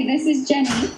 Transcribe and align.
Hi, 0.00 0.06
this 0.06 0.24
is 0.24 0.48
Jenny. 0.48 0.92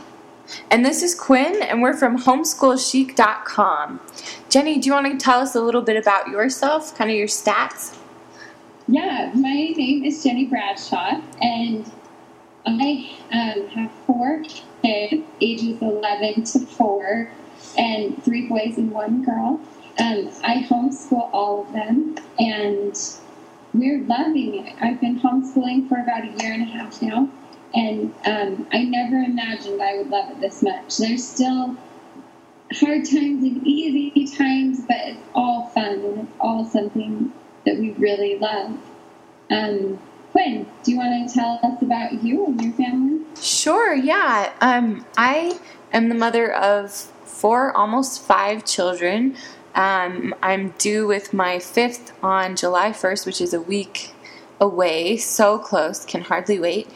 And 0.71 0.87
this 0.87 1.03
is 1.03 1.13
Quinn, 1.13 1.61
and 1.61 1.83
we're 1.83 1.97
from 1.97 2.17
homeschoolchic.com. 2.17 4.01
Jenny, 4.49 4.79
do 4.79 4.87
you 4.87 4.93
want 4.93 5.11
to 5.11 5.19
tell 5.19 5.41
us 5.41 5.57
a 5.57 5.61
little 5.61 5.83
bit 5.83 5.97
about 5.97 6.29
yourself, 6.29 6.97
kind 6.97 7.11
of 7.11 7.17
your 7.17 7.27
stats? 7.27 7.99
Yeah, 8.87 9.33
my 9.35 9.73
name 9.77 10.05
is 10.05 10.23
Jenny 10.23 10.45
Bradshaw, 10.45 11.21
and 11.41 11.91
I 12.65 13.11
um, 13.33 13.67
have 13.71 13.91
four 14.07 14.45
kids, 14.85 15.25
ages 15.41 15.83
11 15.83 16.45
to 16.45 16.61
4, 16.61 17.31
and 17.77 18.23
three 18.23 18.47
boys 18.47 18.79
and 18.79 18.93
one 18.93 19.25
girl. 19.25 19.61
Um, 19.99 20.31
I 20.45 20.65
homeschool 20.71 21.29
all 21.33 21.63
of 21.63 21.73
them, 21.73 22.15
and 22.39 22.97
we're 23.75 24.05
loving 24.05 24.65
it. 24.65 24.77
I've 24.81 25.01
been 25.01 25.19
homeschooling 25.19 25.89
for 25.89 25.99
about 25.99 26.23
a 26.23 26.41
year 26.41 26.53
and 26.53 26.63
a 26.63 26.67
half 26.67 27.03
now, 27.03 27.29
and 27.75 28.15
um, 28.27 28.67
I 28.73 28.85
never 28.85 29.17
imagined 29.17 29.83
I 29.83 29.97
would 29.97 30.11
love 30.11 30.31
it 30.31 30.41
this 30.41 30.63
much. 30.63 30.97
There's 30.99 31.27
still 31.27 31.77
hard 32.75 33.05
times 33.05 33.45
and 33.45 33.67
easy 33.67 34.27
times, 34.37 34.83
but 34.87 34.97
it's 35.01 35.21
all 35.35 35.67
fun 35.69 36.01
and 36.01 36.19
it's 36.21 36.33
all 36.41 36.65
something 36.65 37.33
that 37.65 37.79
we 37.79 37.93
really 37.93 38.39
love. 38.39 38.79
Um, 39.51 39.99
Quinn, 40.33 40.67
do 40.83 40.91
you 40.91 40.97
want 40.97 41.29
to 41.29 41.35
tell 41.35 41.61
us 41.63 41.83
about 41.83 42.23
you 42.23 42.47
and 42.47 42.61
your 42.61 42.73
family? 42.73 43.25
Sure, 43.41 43.95
yeah. 43.95 44.53
Um, 44.61 45.05
I 45.17 45.59
am 45.93 46.09
the 46.09 46.15
mother 46.15 46.53
of 46.53 46.91
four, 46.91 47.77
almost 47.77 48.23
five 48.23 48.65
children. 48.65 49.37
Um, 49.75 50.35
I'm 50.43 50.71
due 50.79 51.07
with 51.07 51.33
my 51.33 51.59
fifth 51.59 52.13
on 52.23 52.57
July 52.57 52.91
1st, 52.91 53.27
which 53.27 53.41
is 53.41 53.53
a 53.55 53.61
week 53.61 54.13
away. 54.63 55.19
So 55.19 55.59
close, 55.59 56.07
can 56.07 56.23
hardly 56.23 56.59
wait. 56.59 56.89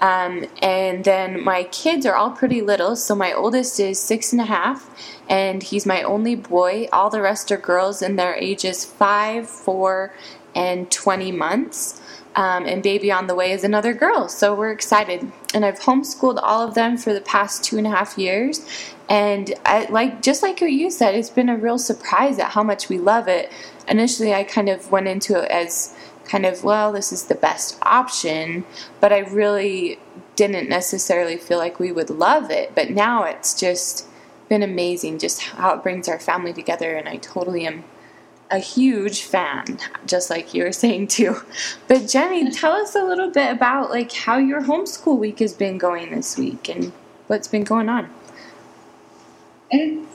Um, 0.00 0.46
and 0.60 1.04
then 1.04 1.42
my 1.44 1.62
kids 1.64 2.04
are 2.04 2.16
all 2.16 2.32
pretty 2.32 2.60
little. 2.60 2.96
So 2.96 3.14
my 3.14 3.32
oldest 3.32 3.78
is 3.78 4.00
six 4.00 4.32
and 4.32 4.40
a 4.40 4.44
half, 4.44 4.90
and 5.28 5.62
he's 5.62 5.86
my 5.86 6.02
only 6.02 6.34
boy. 6.34 6.88
All 6.92 7.08
the 7.08 7.22
rest 7.22 7.52
are 7.52 7.56
girls, 7.56 8.02
and 8.02 8.18
their 8.18 8.34
ages 8.34 8.84
five, 8.84 9.48
four, 9.48 10.12
and 10.54 10.90
20 10.90 11.32
months. 11.32 12.00
Um, 12.34 12.64
and 12.64 12.82
baby 12.82 13.12
on 13.12 13.26
the 13.26 13.34
way 13.34 13.52
is 13.52 13.62
another 13.62 13.92
girl. 13.92 14.26
So 14.26 14.54
we're 14.54 14.72
excited. 14.72 15.30
And 15.54 15.64
I've 15.66 15.78
homeschooled 15.78 16.40
all 16.42 16.66
of 16.66 16.74
them 16.74 16.96
for 16.96 17.12
the 17.12 17.20
past 17.20 17.62
two 17.62 17.76
and 17.76 17.86
a 17.86 17.90
half 17.90 18.16
years. 18.16 18.66
And 19.08 19.52
I, 19.66 19.84
like 19.90 20.22
just 20.22 20.42
like 20.42 20.62
what 20.62 20.72
you 20.72 20.90
said, 20.90 21.14
it's 21.14 21.28
been 21.28 21.50
a 21.50 21.56
real 21.58 21.78
surprise 21.78 22.38
at 22.38 22.52
how 22.52 22.62
much 22.62 22.88
we 22.88 22.98
love 22.98 23.28
it. 23.28 23.52
Initially, 23.86 24.32
I 24.32 24.44
kind 24.44 24.70
of 24.70 24.90
went 24.90 25.08
into 25.08 25.38
it 25.42 25.50
as 25.50 25.94
kind 26.32 26.46
of 26.46 26.64
well, 26.64 26.92
this 26.92 27.12
is 27.12 27.24
the 27.24 27.34
best 27.34 27.78
option, 27.82 28.64
but 29.00 29.12
I 29.12 29.18
really 29.18 29.98
didn't 30.34 30.66
necessarily 30.66 31.36
feel 31.36 31.58
like 31.58 31.78
we 31.78 31.92
would 31.92 32.08
love 32.08 32.50
it. 32.50 32.74
But 32.74 32.88
now 32.88 33.24
it's 33.24 33.52
just 33.52 34.06
been 34.48 34.62
amazing, 34.62 35.18
just 35.18 35.42
how 35.42 35.74
it 35.74 35.82
brings 35.82 36.08
our 36.08 36.18
family 36.18 36.54
together, 36.54 36.96
and 36.96 37.06
I 37.06 37.16
totally 37.18 37.66
am 37.66 37.84
a 38.50 38.58
huge 38.58 39.24
fan, 39.24 39.78
just 40.06 40.30
like 40.30 40.54
you 40.54 40.64
were 40.64 40.72
saying 40.72 41.08
too. 41.08 41.36
But 41.86 42.08
Jenny, 42.08 42.50
tell 42.50 42.72
us 42.72 42.94
a 42.94 43.04
little 43.04 43.30
bit 43.30 43.52
about 43.52 43.90
like 43.90 44.10
how 44.10 44.38
your 44.38 44.62
homeschool 44.62 45.18
week 45.18 45.40
has 45.40 45.52
been 45.52 45.76
going 45.76 46.14
this 46.14 46.38
week 46.38 46.66
and 46.70 46.92
what's 47.26 47.46
been 47.46 47.64
going 47.64 47.90
on. 47.90 48.08
It's 49.70 50.08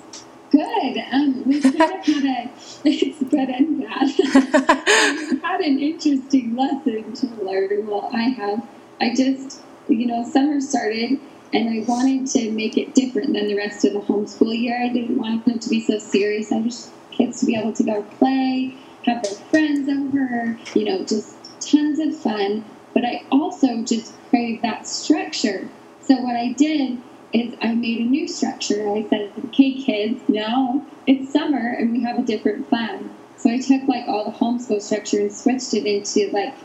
good. 0.52 0.98
Um, 1.12 1.44
we 1.45 1.62
kind 1.62 1.76
of 1.76 1.81
had 1.81 2.06
a 2.06 2.52
it's 2.86 3.20
good 3.23 3.50
and 3.50 3.81
bad. 3.81 4.08
we 5.31 5.40
had 5.40 5.62
an 5.62 5.80
interesting 5.80 6.56
lesson 6.56 7.14
to 7.14 7.28
learn. 7.44 7.88
Well, 7.88 8.09
I 8.14 8.23
have. 8.23 8.68
I 9.00 9.14
just 9.14 9.62
you 9.88 10.06
know 10.06 10.28
summer 10.30 10.59
started 10.59 11.20
and 11.53 11.70
I 11.70 11.86
wanted 11.86 12.28
to 12.31 12.52
make 12.52 12.78
it 12.78 12.94
different 12.94 13.34
than 13.34 13.48
the 13.48 13.56
rest 13.56 13.86
of 13.86 13.94
the 13.94 14.00
homeschool 14.00 14.58
year. 14.58 14.84
I 14.84 14.90
didn't 14.90 15.18
want 15.18 15.45
them 15.45 15.59
to 15.59 15.70
be 15.70 15.81
so 15.81 15.98
serious. 15.98 16.52
I 16.52 16.62
just 16.62 16.92
kids 17.12 17.40
to 17.40 17.45
be 17.45 17.56
able 17.56 17.73
to 17.73 17.84
go 17.84 18.03
play, 18.03 18.75
have 19.06 19.24
their 19.24 19.34
friends 19.34 19.90
over, 19.90 20.58
you 20.75 20.85
know, 20.85 21.03
just 21.06 21.35
tons 21.62 22.00
of 22.00 22.16
fun. 22.16 22.66
But 22.94 23.06
I 23.06 23.24
also 23.31 23.84
just 23.84 24.14
craved 24.29 24.64
that 24.64 24.88
structure. 24.88 25.69
So 26.02 26.16
what 26.16 26.35
I 26.35 26.53
did 26.53 27.02
is 27.34 27.56
I 27.62 27.74
made 27.76 28.00
a 28.00 28.10
new 28.10 28.28
structure. 28.28 28.90
I 28.90 29.06
said, 29.10 29.32
okay, 29.46 29.74
kids, 29.74 30.22
now 30.28 30.86
it's 31.06 31.32
summer 31.32 31.76
and 31.78 31.92
we 31.92 32.02
have 32.04 32.20
a 32.20 32.24
different 32.24 32.70
plan. 32.70 33.10
So 33.38 33.50
I 33.50 33.60
took 33.60 33.88
like 33.88 34.08
all 34.08 34.26
the 34.26 34.32
homeschool 34.38 34.82
structure 34.82 35.20
and 35.20 35.32
switched 35.32 35.74
it 35.74 35.86
into 35.86 36.32
like 36.32 36.56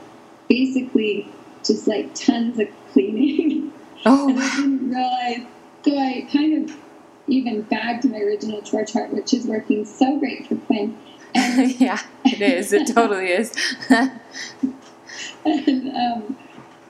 basically 0.48 1.28
just 1.64 1.86
like 1.86 2.14
tons 2.14 2.58
of 2.58 2.68
cleaning. 2.92 3.72
Oh, 4.04 4.28
and 4.28 4.40
I 4.40 4.56
didn't 4.56 4.90
realize. 4.90 5.46
So 5.84 5.96
I 5.96 6.26
kind 6.32 6.68
of 6.68 6.76
even 7.28 7.62
bagged 7.62 8.04
my 8.04 8.18
original 8.18 8.60
chore 8.62 8.84
chart, 8.84 9.12
which 9.12 9.32
is 9.32 9.46
working 9.46 9.84
so 9.84 10.18
great 10.18 10.48
for 10.48 10.56
Quinn. 10.56 10.98
And, 11.34 11.80
yeah, 11.80 12.00
it 12.24 12.42
is. 12.42 12.72
It 12.72 12.88
totally 12.88 13.28
is. 13.28 13.54
and, 15.44 15.96
um, 15.96 16.36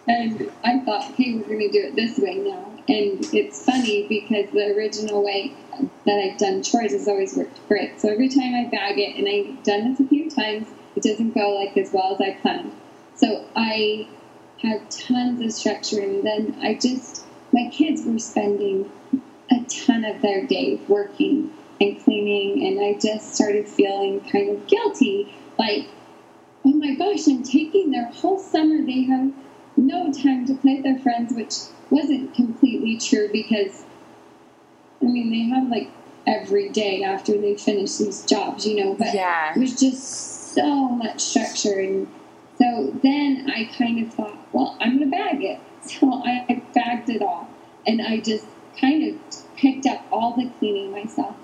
and 0.09 0.51
I 0.65 0.81
thought, 0.81 1.03
hey, 1.15 1.35
we're 1.35 1.45
going 1.45 1.61
to 1.61 1.69
do 1.69 1.87
it 1.87 1.95
this 1.95 2.19
way 2.19 2.37
now. 2.37 2.72
And 2.89 3.25
it's 3.33 3.65
funny 3.65 4.09
because 4.09 4.51
the 4.53 4.75
original 4.77 5.25
way 5.25 5.55
that 6.05 6.19
I've 6.19 6.39
done 6.39 6.63
chores 6.63 6.93
has 6.93 7.07
always 7.07 7.37
worked 7.37 7.67
great. 7.69 8.01
So 8.01 8.09
every 8.09 8.29
time 8.29 8.55
I 8.55 8.69
bag 8.69 8.99
it, 8.99 9.17
and 9.17 9.29
I've 9.29 9.63
done 9.63 9.91
this 9.91 10.01
a 10.01 10.09
few 10.09 10.29
times, 10.29 10.67
it 10.97 11.03
doesn't 11.03 11.35
go 11.35 11.51
like 11.55 11.77
as 11.77 11.93
well 11.93 12.15
as 12.15 12.21
I 12.21 12.33
planned. 12.41 12.73
So 13.15 13.47
I 13.55 14.09
have 14.63 14.89
tons 14.89 15.41
of 15.41 15.53
structure, 15.53 16.01
and 16.01 16.25
then 16.25 16.57
I 16.61 16.75
just 16.75 17.25
my 17.53 17.69
kids 17.71 18.05
were 18.05 18.19
spending 18.19 18.91
a 19.51 19.65
ton 19.65 20.05
of 20.05 20.23
their 20.23 20.47
day 20.47 20.81
working 20.89 21.53
and 21.81 22.03
cleaning, 22.03 22.67
and 22.67 22.85
I 22.85 22.99
just 22.99 23.35
started 23.35 23.69
feeling 23.69 24.21
kind 24.29 24.51
of 24.51 24.67
guilty, 24.67 25.35
like, 25.59 25.89
oh 26.65 26.73
my 26.73 26.95
gosh, 26.95 27.27
I'm 27.29 27.43
taking 27.43 27.91
their 27.91 28.07
whole 28.07 28.39
summer. 28.39 28.85
They 28.85 29.03
have 29.05 29.33
no 29.77 30.13
time 30.13 30.47
to 30.47 30.55
play 30.55 30.77
with 30.77 30.85
their 30.85 30.99
friends, 30.99 31.33
which 31.33 31.55
wasn't 31.93 32.35
completely 32.35 32.97
true 32.99 33.29
because, 33.31 33.85
I 35.01 35.05
mean, 35.05 35.31
they 35.31 35.55
have 35.55 35.69
like 35.69 35.91
every 36.27 36.69
day 36.71 37.03
after 37.03 37.39
they 37.39 37.57
finish 37.57 37.97
these 37.97 38.25
jobs, 38.25 38.67
you 38.67 38.83
know, 38.83 38.95
but 38.95 39.15
yeah. 39.15 39.53
it 39.55 39.59
was 39.59 39.79
just 39.79 40.55
so 40.55 40.89
much 40.89 41.21
structure. 41.21 41.79
And 41.79 42.09
so 42.59 42.93
then 43.03 43.51
I 43.51 43.71
kind 43.77 44.05
of 44.05 44.13
thought, 44.15 44.37
well, 44.53 44.77
I'm 44.81 44.99
going 44.99 45.11
to 45.11 45.17
bag 45.17 45.43
it. 45.43 45.61
So 45.83 46.23
I 46.25 46.63
bagged 46.73 47.11
it 47.11 47.23
all. 47.23 47.49
And 47.85 48.01
I 48.01 48.21
just 48.21 48.47
kind 48.81 49.03
of 49.03 49.57
picked 49.57 49.85
up 49.85 50.07
all 50.13 50.37
the 50.37 50.49
cleaning 50.61 50.93
myself 50.93 51.35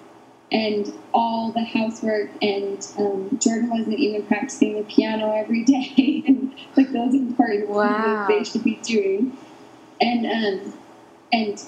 and 0.51 0.93
all 1.13 1.53
the 1.53 1.65
housework. 1.65 2.31
And 2.41 2.87
um, 2.99 3.39
Jordan 3.41 3.71
wasn't 3.71 3.99
even 3.99 4.25
practicing 4.27 4.77
the 4.77 4.85
piano 4.85 5.35
every 5.35 5.65
day, 5.65 6.23
and 6.27 6.55
like 6.77 6.93
those 6.93 7.15
important 7.15 7.69
wow. 7.69 8.27
things 8.27 8.53
they 8.53 8.53
should 8.53 8.65
be 8.65 8.77
doing. 8.77 9.37
And 10.01 10.27
um, 10.27 10.75
and 11.33 11.63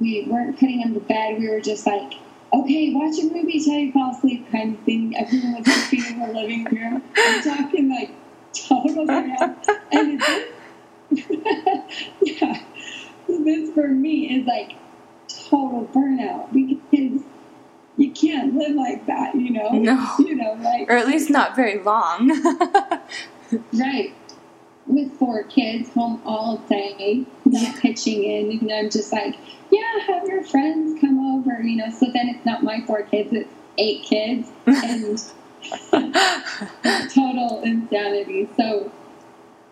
we 0.00 0.26
weren't 0.28 0.58
putting 0.58 0.80
him 0.80 0.94
to 0.94 1.00
bed. 1.00 1.38
We 1.38 1.48
were 1.48 1.60
just 1.60 1.86
like, 1.86 2.14
okay, 2.52 2.92
watch 2.92 3.18
a 3.18 3.24
movie 3.24 3.60
till 3.60 3.74
you 3.74 3.92
fall 3.92 4.14
asleep, 4.14 4.50
kind 4.50 4.76
of 4.76 4.84
thing. 4.84 5.16
Everyone 5.16 5.62
was 5.62 5.88
sleeping 5.88 6.20
in 6.20 6.26
the 6.26 6.32
living 6.40 6.64
room. 6.64 7.02
I'm 7.16 7.42
talking 7.42 7.88
like 7.88 8.10
total 8.52 9.08
and 9.92 10.22
yeah 12.22 12.62
this 13.28 13.72
for 13.72 13.88
me 13.88 14.38
is 14.38 14.46
like 14.46 14.76
total 15.28 15.88
burnout 15.92 16.52
because 16.52 17.22
you 17.96 18.10
can't 18.12 18.54
live 18.54 18.74
like 18.74 19.06
that, 19.06 19.34
you 19.34 19.50
know? 19.50 19.70
No. 19.70 20.06
You 20.18 20.36
know, 20.36 20.52
like 20.60 20.90
or 20.90 20.96
at 20.96 21.06
least 21.06 21.30
not 21.30 21.56
very 21.56 21.82
long. 21.82 22.28
right. 23.72 24.14
With 24.86 25.12
four 25.18 25.42
kids 25.44 25.90
home 25.90 26.20
all 26.24 26.58
day, 26.68 27.26
not 27.62 27.76
pitching 27.76 28.24
in, 28.24 28.58
and 28.58 28.72
I'm 28.72 28.90
just 28.90 29.12
like, 29.12 29.36
yeah, 29.70 29.98
have 30.06 30.26
your 30.26 30.44
friends 30.44 31.00
come 31.00 31.18
over, 31.18 31.60
you 31.62 31.76
know. 31.76 31.90
So 31.90 32.06
then 32.12 32.28
it's 32.28 32.44
not 32.44 32.62
my 32.62 32.80
four 32.86 33.02
kids; 33.02 33.32
it's 33.32 33.50
eight 33.78 34.02
kids, 34.04 34.48
and 34.66 35.18
total 37.12 37.62
insanity. 37.62 38.48
So 38.56 38.92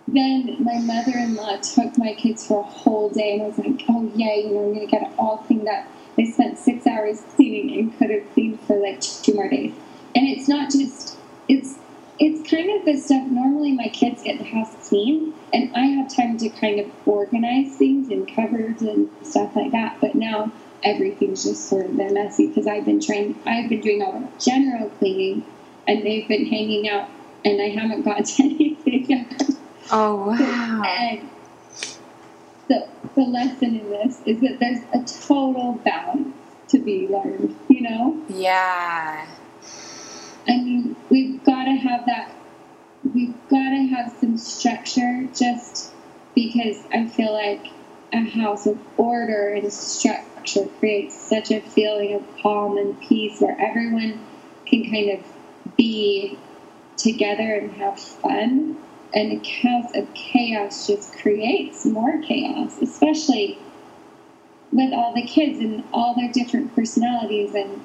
then 0.07 0.57
my 0.63 0.79
mother-in-law 0.79 1.59
took 1.59 1.97
my 1.97 2.15
kids 2.15 2.47
for 2.47 2.61
a 2.61 2.63
whole 2.63 3.09
day 3.11 3.35
and 3.35 3.43
I 3.43 3.47
was 3.47 3.59
like, 3.59 3.83
oh 3.89 4.11
yeah, 4.15 4.35
you 4.35 4.51
know, 4.51 4.67
I'm 4.67 4.75
gonna 4.75 4.87
get 4.87 5.03
it 5.03 5.13
all 5.19 5.39
cleaned 5.39 5.69
up. 5.69 5.87
They 6.17 6.27
spent 6.27 6.59
six 6.59 6.87
hours 6.87 7.23
cleaning 7.35 7.79
and 7.79 7.99
could 7.99 8.11
have 8.11 8.31
cleaned 8.35 8.61
for 8.61 8.77
like 8.77 9.01
two 9.01 9.35
more 9.35 9.49
days. 9.49 9.75
And 10.15 10.29
it's 10.29 10.49
not 10.49 10.71
just 10.71 11.17
it's 11.49 11.77
it's 12.19 12.49
kind 12.49 12.71
of 12.79 12.85
the 12.85 12.97
stuff 12.97 13.27
normally 13.29 13.73
my 13.73 13.89
kids 13.89 14.23
get 14.23 14.39
the 14.39 14.45
house 14.45 14.89
clean 14.89 15.35
and 15.53 15.75
I 15.75 15.87
have 15.87 16.15
time 16.15 16.39
to 16.39 16.49
kind 16.49 16.81
of 16.81 16.91
organize 17.07 17.77
things 17.77 18.09
and 18.09 18.27
cupboards 18.33 18.83
and 18.83 19.11
stuff 19.23 19.57
like 19.57 19.73
that. 19.73 20.01
But 20.01 20.15
now 20.15 20.53
everything's 20.83 21.45
just 21.45 21.69
sort 21.69 21.87
of 21.87 21.97
been 21.97 22.15
messy 22.15 22.49
because 22.49 22.67
I've 22.67 22.85
been 22.85 23.01
trying 23.01 23.39
I've 23.47 23.69
been 23.69 23.81
doing 23.81 24.03
all 24.03 24.21
the 24.21 24.29
general 24.39 24.91
cleaning 24.91 25.45
and 25.89 26.05
they've 26.05 26.27
been 26.29 26.47
hanging 26.47 26.89
out 26.89 27.09
and 27.45 27.61
I 27.61 27.69
haven't 27.69 28.03
got 28.03 28.25
to 28.25 28.43
anything 28.43 29.07
yet. 29.07 29.43
oh 29.91 30.27
wow. 30.27 30.83
And 30.87 31.29
so 32.69 32.89
the 33.15 33.23
lesson 33.23 33.81
in 33.81 33.91
this 33.91 34.21
is 34.25 34.41
that 34.41 34.59
there's 34.61 34.81
a 34.93 35.27
total 35.27 35.75
balance 35.85 36.35
to 36.69 36.79
be 36.79 37.07
learned, 37.09 37.57
you 37.69 37.83
know? 37.83 38.23
Yeah. 38.29 39.27
I 40.47 40.57
mean, 40.57 40.94
we've 41.11 41.43
got 41.45 41.65
to 41.65 41.73
have 41.73 42.07
that, 42.07 42.35
we've 43.15 43.35
got 43.49 43.71
to 43.71 43.89
have 43.95 44.13
some 44.21 44.37
structure 44.37 45.29
just 45.35 45.93
because 46.35 46.83
I 46.93 47.07
feel 47.07 47.33
like 47.33 47.67
a 48.13 48.25
house 48.25 48.67
of 48.67 48.79
order 48.97 49.49
and 49.49 49.73
structure 49.73 50.69
creates 50.79 51.17
such 51.17 51.51
a 51.51 51.61
feeling 51.61 52.15
of 52.15 52.23
calm 52.43 52.77
and 52.77 52.99
peace 53.01 53.41
where 53.41 53.57
everyone 53.61 54.25
can 54.67 54.91
kind 54.91 55.11
of 55.11 55.77
be 55.77 56.39
together 56.97 57.55
and 57.55 57.73
have 57.73 57.99
fun. 57.99 58.77
And 59.15 59.33
a 59.33 59.49
house 59.63 59.95
of 59.95 60.13
chaos 60.15 60.87
just 60.87 61.13
creates 61.15 61.87
more 61.87 62.21
chaos, 62.23 62.81
especially 62.83 63.59
with 64.73 64.93
all 64.93 65.15
the 65.15 65.23
kids 65.23 65.61
and 65.61 65.85
all 65.93 66.15
their 66.15 66.33
different 66.33 66.75
personalities 66.75 67.55
and 67.55 67.81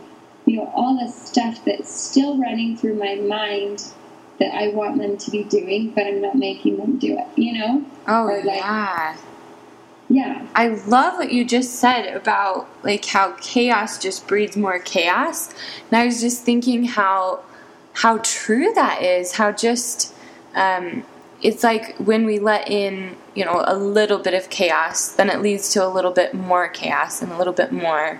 you 0.49 0.55
know 0.55 0.71
all 0.73 0.97
the 0.97 1.11
stuff 1.11 1.63
that's 1.63 1.93
still 1.93 2.35
running 2.39 2.75
through 2.75 2.95
my 2.95 3.15
mind 3.15 3.85
that 4.39 4.51
I 4.51 4.69
want 4.69 4.97
them 4.97 5.15
to 5.17 5.31
be 5.31 5.43
doing, 5.43 5.91
but 5.91 6.07
I'm 6.07 6.21
not 6.21 6.35
making 6.35 6.77
them 6.77 6.97
do 6.97 7.19
it. 7.19 7.27
You 7.35 7.59
know? 7.59 7.85
Oh 8.07 8.23
like, 8.25 8.45
yeah. 8.45 9.17
Yeah. 10.09 10.47
I 10.55 10.69
love 10.69 11.19
what 11.19 11.31
you 11.31 11.45
just 11.45 11.75
said 11.75 12.15
about 12.15 12.67
like 12.83 13.05
how 13.05 13.33
chaos 13.33 13.99
just 13.99 14.27
breeds 14.27 14.57
more 14.57 14.79
chaos. 14.79 15.53
And 15.91 16.01
I 16.01 16.05
was 16.05 16.19
just 16.19 16.41
thinking 16.41 16.85
how 16.85 17.43
how 17.93 18.17
true 18.23 18.73
that 18.73 19.03
is. 19.03 19.33
How 19.33 19.51
just 19.51 20.15
um, 20.55 21.03
it's 21.43 21.63
like 21.63 21.95
when 21.97 22.25
we 22.25 22.39
let 22.39 22.67
in, 22.67 23.17
you 23.35 23.45
know, 23.45 23.63
a 23.67 23.77
little 23.77 24.17
bit 24.17 24.33
of 24.33 24.49
chaos, 24.49 25.13
then 25.13 25.29
it 25.29 25.43
leads 25.43 25.71
to 25.73 25.85
a 25.85 25.89
little 25.89 26.11
bit 26.11 26.33
more 26.33 26.67
chaos 26.69 27.21
and 27.21 27.31
a 27.31 27.37
little 27.37 27.53
bit 27.53 27.71
more. 27.71 28.19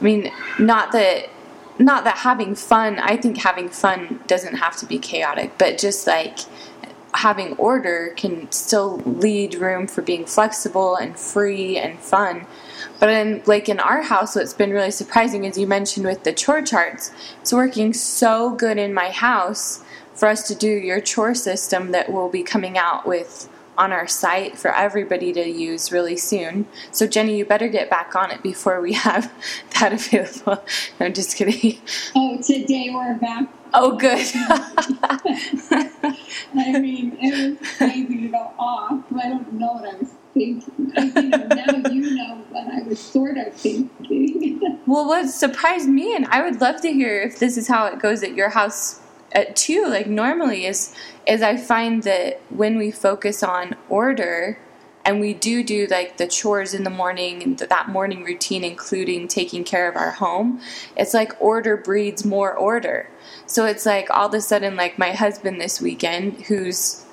I 0.00 0.02
mean, 0.02 0.32
not 0.58 0.92
that 0.92 1.28
not 1.78 2.04
that 2.04 2.18
having 2.18 2.54
fun, 2.54 2.98
I 2.98 3.16
think 3.16 3.38
having 3.38 3.68
fun 3.68 4.20
doesn't 4.26 4.56
have 4.56 4.76
to 4.78 4.86
be 4.86 4.98
chaotic, 4.98 5.58
but 5.58 5.78
just 5.78 6.06
like 6.06 6.38
having 7.14 7.54
order 7.56 8.12
can 8.16 8.50
still 8.52 8.98
lead 8.98 9.54
room 9.54 9.86
for 9.86 10.02
being 10.02 10.26
flexible 10.26 10.96
and 10.96 11.18
free 11.18 11.78
and 11.78 11.98
fun. 11.98 12.46
But 12.98 13.08
in 13.10 13.42
like 13.46 13.68
in 13.68 13.80
our 13.80 14.02
house, 14.02 14.36
what's 14.36 14.54
been 14.54 14.70
really 14.70 14.90
surprising, 14.90 15.46
as 15.46 15.58
you 15.58 15.66
mentioned 15.66 16.06
with 16.06 16.24
the 16.24 16.32
chore 16.32 16.62
charts, 16.62 17.12
it's 17.40 17.52
working 17.52 17.92
so 17.92 18.50
good 18.50 18.78
in 18.78 18.94
my 18.94 19.10
house 19.10 19.82
for 20.14 20.28
us 20.28 20.46
to 20.48 20.54
do 20.54 20.68
your 20.68 21.00
chore 21.00 21.34
system 21.34 21.92
that 21.92 22.10
will 22.10 22.28
be 22.28 22.42
coming 22.42 22.78
out 22.78 23.06
with 23.06 23.48
on 23.78 23.92
our 23.92 24.06
site 24.06 24.58
for 24.58 24.74
everybody 24.74 25.32
to 25.32 25.48
use 25.48 25.92
really 25.92 26.16
soon. 26.16 26.66
So 26.92 27.06
Jenny, 27.06 27.36
you 27.36 27.44
better 27.44 27.68
get 27.68 27.90
back 27.90 28.14
on 28.16 28.30
it 28.30 28.42
before 28.42 28.80
we 28.80 28.92
have 29.06 29.32
that 29.78 29.92
available. 29.92 30.64
No, 30.98 31.06
I'm 31.06 31.12
just 31.12 31.36
kidding. 31.36 31.80
Oh, 32.14 32.40
today 32.42 32.90
we're 32.92 33.14
back. 33.14 33.48
Oh, 33.74 33.96
good. 33.96 34.26
I 36.54 36.78
mean, 36.80 37.16
it 37.20 37.60
was 37.60 37.76
crazy 37.76 38.22
to 38.22 38.28
go 38.28 38.52
off. 38.58 39.04
I 39.14 39.28
don't 39.28 39.52
know 39.54 39.72
what 39.72 39.94
I 39.94 39.96
was 39.96 40.14
thinking. 40.32 40.92
I, 40.96 41.02
you 41.02 41.28
know, 41.28 41.46
now 41.46 41.90
you 41.90 42.14
know 42.16 42.44
what 42.50 42.66
I 42.72 42.82
was 42.82 43.00
sort 43.00 43.36
of 43.36 43.52
thinking. 43.54 44.80
well, 44.86 45.06
what 45.06 45.28
surprised 45.28 45.88
me, 45.88 46.14
and 46.14 46.26
I 46.26 46.42
would 46.42 46.60
love 46.60 46.80
to 46.82 46.92
hear 46.92 47.20
if 47.20 47.38
this 47.38 47.56
is 47.56 47.68
how 47.68 47.86
it 47.86 47.98
goes 47.98 48.22
at 48.22 48.34
your 48.34 48.50
house 48.50 49.00
Uh, 49.36 49.44
too. 49.54 49.84
Like 49.86 50.06
normally, 50.06 50.64
is 50.64 50.94
is 51.26 51.42
I 51.42 51.58
find 51.58 52.02
that 52.04 52.40
when 52.48 52.78
we 52.78 52.90
focus 52.90 53.42
on 53.42 53.76
order 53.90 54.58
and 55.04 55.20
we 55.20 55.34
do 55.34 55.62
do 55.62 55.86
like 55.90 56.16
the 56.16 56.26
chores 56.26 56.72
in 56.72 56.84
the 56.84 56.90
morning 56.90 57.42
and 57.42 57.58
that 57.58 57.88
morning 57.90 58.24
routine 58.24 58.64
including 58.64 59.28
taking 59.28 59.62
care 59.62 59.88
of 59.88 59.94
our 59.94 60.10
home 60.10 60.60
it's 60.96 61.14
like 61.14 61.40
order 61.40 61.76
breeds 61.76 62.24
more 62.24 62.52
order 62.52 63.08
so 63.46 63.64
it's 63.66 63.86
like 63.86 64.10
all 64.10 64.26
of 64.26 64.34
a 64.34 64.40
sudden 64.40 64.74
like 64.74 64.98
my 64.98 65.12
husband 65.12 65.60
this 65.60 65.80
weekend 65.80 66.32
who's 66.46 67.04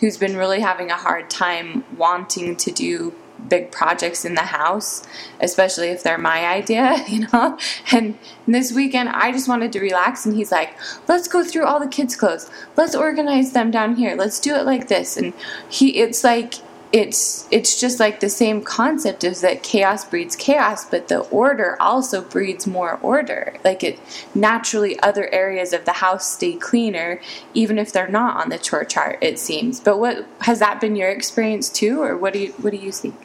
who's 0.00 0.16
been 0.16 0.36
really 0.36 0.60
having 0.60 0.90
a 0.90 0.96
hard 0.96 1.28
time 1.28 1.84
wanting 1.98 2.56
to 2.56 2.70
do 2.70 3.12
big 3.48 3.70
projects 3.70 4.24
in 4.24 4.34
the 4.34 4.42
house, 4.42 5.06
especially 5.40 5.88
if 5.88 6.02
they're 6.02 6.18
my 6.18 6.46
idea, 6.46 7.04
you 7.08 7.26
know. 7.32 7.58
And 7.92 8.18
this 8.46 8.72
weekend, 8.72 9.10
I 9.10 9.32
just 9.32 9.48
wanted 9.48 9.72
to 9.72 9.80
relax, 9.80 10.26
and 10.26 10.36
he's 10.36 10.52
like, 10.52 10.76
"Let's 11.08 11.28
go 11.28 11.44
through 11.44 11.66
all 11.66 11.80
the 11.80 11.88
kids' 11.88 12.16
clothes. 12.16 12.50
Let's 12.76 12.94
organize 12.94 13.52
them 13.52 13.70
down 13.70 13.96
here. 13.96 14.16
Let's 14.16 14.40
do 14.40 14.54
it 14.54 14.64
like 14.64 14.88
this." 14.88 15.16
And 15.16 15.32
he, 15.68 15.98
it's 15.98 16.24
like 16.24 16.54
it's 16.94 17.48
it's 17.50 17.80
just 17.80 17.98
like 17.98 18.20
the 18.20 18.28
same 18.28 18.62
concept 18.62 19.24
is 19.24 19.40
that 19.40 19.64
chaos 19.64 20.04
breeds 20.04 20.36
chaos 20.36 20.88
but 20.88 21.08
the 21.08 21.18
order 21.30 21.76
also 21.80 22.22
breeds 22.22 22.68
more 22.68 23.00
order 23.02 23.52
like 23.64 23.82
it 23.82 23.98
naturally 24.32 24.96
other 25.00 25.28
areas 25.34 25.72
of 25.72 25.84
the 25.86 25.94
house 25.94 26.34
stay 26.34 26.54
cleaner 26.54 27.20
even 27.52 27.80
if 27.80 27.92
they're 27.92 28.06
not 28.06 28.36
on 28.40 28.48
the 28.48 28.58
chore 28.58 28.84
chart 28.84 29.18
it 29.20 29.40
seems 29.40 29.80
but 29.80 29.98
what 29.98 30.24
has 30.42 30.60
that 30.60 30.80
been 30.80 30.94
your 30.94 31.10
experience 31.10 31.68
too 31.68 32.00
or 32.00 32.16
what 32.16 32.32
do 32.32 32.38
you 32.38 32.52
what 32.60 32.70
do 32.70 32.76
you 32.76 32.92
think 32.92 33.23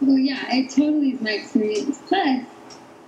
well 0.00 0.18
yeah 0.18 0.46
it 0.50 0.70
totally 0.70 1.10
is 1.10 1.20
my 1.20 1.30
experience 1.30 2.00
plus 2.06 2.44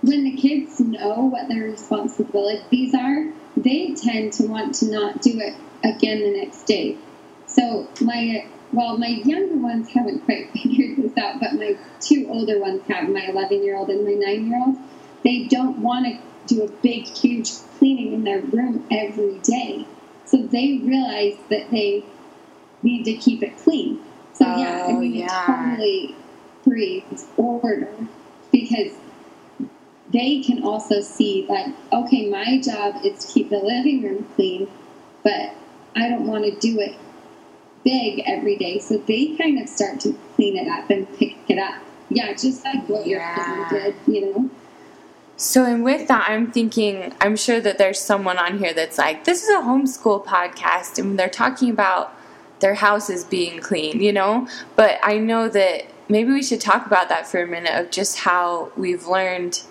when 0.01 0.23
the 0.23 0.35
kids 0.35 0.79
know 0.79 1.21
what 1.21 1.47
their 1.47 1.63
responsibilities 1.63 2.93
are 2.93 3.31
they 3.55 3.93
tend 3.95 4.33
to 4.33 4.45
want 4.47 4.75
to 4.75 4.89
not 4.89 5.21
do 5.21 5.39
it 5.39 5.55
again 5.83 6.19
the 6.19 6.39
next 6.39 6.63
day 6.63 6.97
so 7.47 7.87
my 8.01 8.45
well, 8.73 8.97
my 8.97 9.07
younger 9.07 9.55
ones 9.55 9.89
haven't 9.91 10.25
quite 10.25 10.51
figured 10.53 10.97
this 10.97 11.15
out, 11.17 11.39
but 11.39 11.53
my 11.53 11.77
two 12.01 12.27
older 12.29 12.59
ones 12.59 12.81
have, 12.87 13.07
my 13.07 13.27
11 13.27 13.63
year 13.63 13.77
old 13.77 13.89
and 13.89 14.03
my 14.03 14.13
9 14.13 14.47
year 14.47 14.59
old. 14.59 14.77
They 15.23 15.43
don't 15.43 15.79
want 15.79 16.07
to 16.07 16.19
do 16.47 16.63
a 16.63 16.67
big, 16.67 17.07
huge 17.07 17.51
cleaning 17.77 18.13
in 18.13 18.23
their 18.23 18.41
room 18.41 18.85
every 18.91 19.37
day. 19.39 19.85
So 20.25 20.37
they 20.37 20.79
realize 20.83 21.37
that 21.49 21.69
they 21.69 22.03
need 22.81 23.03
to 23.03 23.13
keep 23.13 23.43
it 23.43 23.55
clean. 23.57 24.01
So, 24.33 24.45
oh, 24.47 24.57
yeah, 24.57 24.85
I 24.87 24.91
oh, 24.91 24.99
mean, 24.99 25.13
yeah. 25.13 25.25
it 25.25 25.45
totally 25.45 26.15
breeds 26.63 27.25
order 27.37 27.93
because 28.51 28.93
they 30.11 30.41
can 30.41 30.63
also 30.63 31.01
see, 31.01 31.45
like, 31.49 31.73
okay, 31.91 32.29
my 32.29 32.61
job 32.61 33.03
is 33.03 33.25
to 33.25 33.33
keep 33.33 33.49
the 33.49 33.57
living 33.57 34.03
room 34.03 34.27
clean, 34.35 34.69
but 35.23 35.55
I 35.95 36.09
don't 36.09 36.27
want 36.27 36.45
to 36.45 36.51
do 36.59 36.79
it 36.79 36.95
big 37.83 38.23
every 38.27 38.55
day. 38.55 38.79
So 38.79 38.97
they 38.97 39.35
kind 39.35 39.59
of 39.59 39.67
start 39.67 39.99
to 40.01 40.17
clean 40.35 40.55
it 40.55 40.67
up 40.67 40.89
and 40.89 41.07
pick 41.17 41.35
it 41.47 41.57
up. 41.57 41.81
Yeah, 42.09 42.31
just 42.33 42.63
like 42.63 42.87
what 42.87 43.07
yeah. 43.07 43.35
your 43.35 43.65
cousin 43.65 43.77
did, 43.77 43.95
you 44.13 44.33
know. 44.33 44.49
So, 45.35 45.65
and 45.65 45.83
with 45.83 46.07
that, 46.09 46.29
I'm 46.29 46.51
thinking, 46.51 47.13
I'm 47.19 47.35
sure 47.35 47.59
that 47.59 47.79
there's 47.79 47.99
someone 47.99 48.37
on 48.37 48.59
here 48.59 48.73
that's 48.73 48.99
like, 48.99 49.23
this 49.23 49.43
is 49.43 49.49
a 49.49 49.61
homeschool 49.61 50.23
podcast, 50.25 50.99
and 50.99 51.17
they're 51.17 51.27
talking 51.27 51.71
about 51.71 52.15
their 52.59 52.75
houses 52.75 53.23
being 53.23 53.59
clean, 53.59 53.99
you 53.99 54.13
know? 54.13 54.47
But 54.75 54.99
I 55.01 55.17
know 55.17 55.49
that 55.49 55.85
maybe 56.09 56.31
we 56.31 56.43
should 56.43 56.61
talk 56.61 56.85
about 56.85 57.09
that 57.09 57.27
for 57.27 57.41
a 57.41 57.47
minute 57.47 57.73
of 57.73 57.91
just 57.91 58.19
how 58.19 58.71
we've 58.75 59.07
learned 59.07 59.61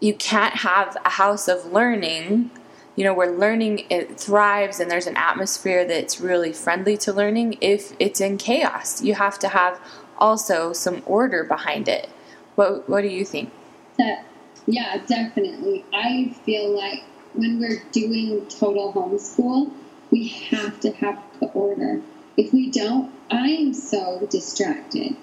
you 0.00 0.14
can't 0.14 0.54
have 0.54 0.96
a 1.04 1.10
house 1.10 1.48
of 1.48 1.72
learning 1.72 2.50
you 2.98 3.04
know, 3.04 3.14
where 3.14 3.30
learning 3.30 3.86
it 3.90 4.18
thrives 4.18 4.80
and 4.80 4.90
there's 4.90 5.06
an 5.06 5.16
atmosphere 5.16 5.84
that's 5.84 6.20
really 6.20 6.52
friendly 6.52 6.96
to 6.96 7.12
learning 7.12 7.56
if 7.60 7.92
it's 8.00 8.20
in 8.20 8.36
chaos. 8.36 9.00
You 9.00 9.14
have 9.14 9.38
to 9.38 9.46
have 9.46 9.80
also 10.18 10.72
some 10.72 11.04
order 11.06 11.44
behind 11.44 11.86
it. 11.86 12.08
What 12.56 12.88
what 12.88 13.02
do 13.02 13.06
you 13.06 13.24
think? 13.24 13.52
Yeah, 14.66 15.00
definitely. 15.06 15.84
I 15.92 16.34
feel 16.44 16.76
like 16.76 17.04
when 17.34 17.60
we're 17.60 17.84
doing 17.92 18.44
total 18.48 18.92
homeschool, 18.92 19.70
we 20.10 20.26
have 20.50 20.80
to 20.80 20.90
have 20.94 21.22
the 21.38 21.46
order. 21.52 22.02
If 22.36 22.52
we 22.52 22.68
don't, 22.68 23.12
I'm 23.30 23.74
so 23.74 24.26
distracted 24.28 25.16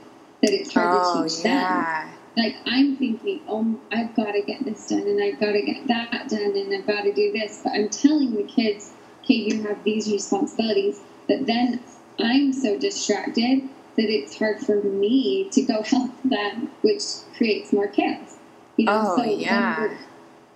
that 0.46 0.54
it's 0.54 0.74
hard 0.74 0.98
oh, 1.02 1.24
to 1.24 1.30
teach 1.30 1.46
yeah. 1.46 2.06
them 2.06 2.16
like 2.38 2.56
I'm 2.66 2.98
thinking, 2.98 3.42
oh, 3.48 3.80
I've 3.92 4.14
got 4.16 4.34
to 4.34 4.42
get 4.42 4.64
this 4.66 4.88
done 4.88 5.02
and 5.02 5.24
I've 5.24 5.40
got 5.40 5.54
to 5.54 5.62
get 5.62 5.88
that 5.88 6.28
done 6.30 6.56
and 6.56 6.74
I've 6.74 6.86
got 6.86 7.04
to 7.04 7.14
do 7.14 7.32
this. 7.32 7.62
But 7.64 7.74
I'm 7.74 7.90
telling 7.90 8.36
the 8.36 8.44
kids, 8.44 8.92
okay, 9.24 9.36
you 9.36 9.64
have 9.64 9.84
these 9.84 10.12
responsibilities. 10.12 11.02
But 11.28 11.46
then 11.46 11.82
I'm 12.20 12.52
so 12.52 12.78
distracted 12.78 13.70
that 13.96 14.10
it's 14.10 14.38
hard 14.38 14.60
for 14.60 14.82
me 14.82 15.50
to 15.52 15.62
go 15.62 15.82
help 15.84 16.12
them, 16.24 16.72
which 16.82 17.04
creates 17.38 17.72
more 17.72 17.88
chaos. 17.88 18.36
You 18.78 18.86
know, 18.86 19.04
oh, 19.06 19.16
so 19.18 19.24
yeah. 19.24 19.80
When 19.80 19.98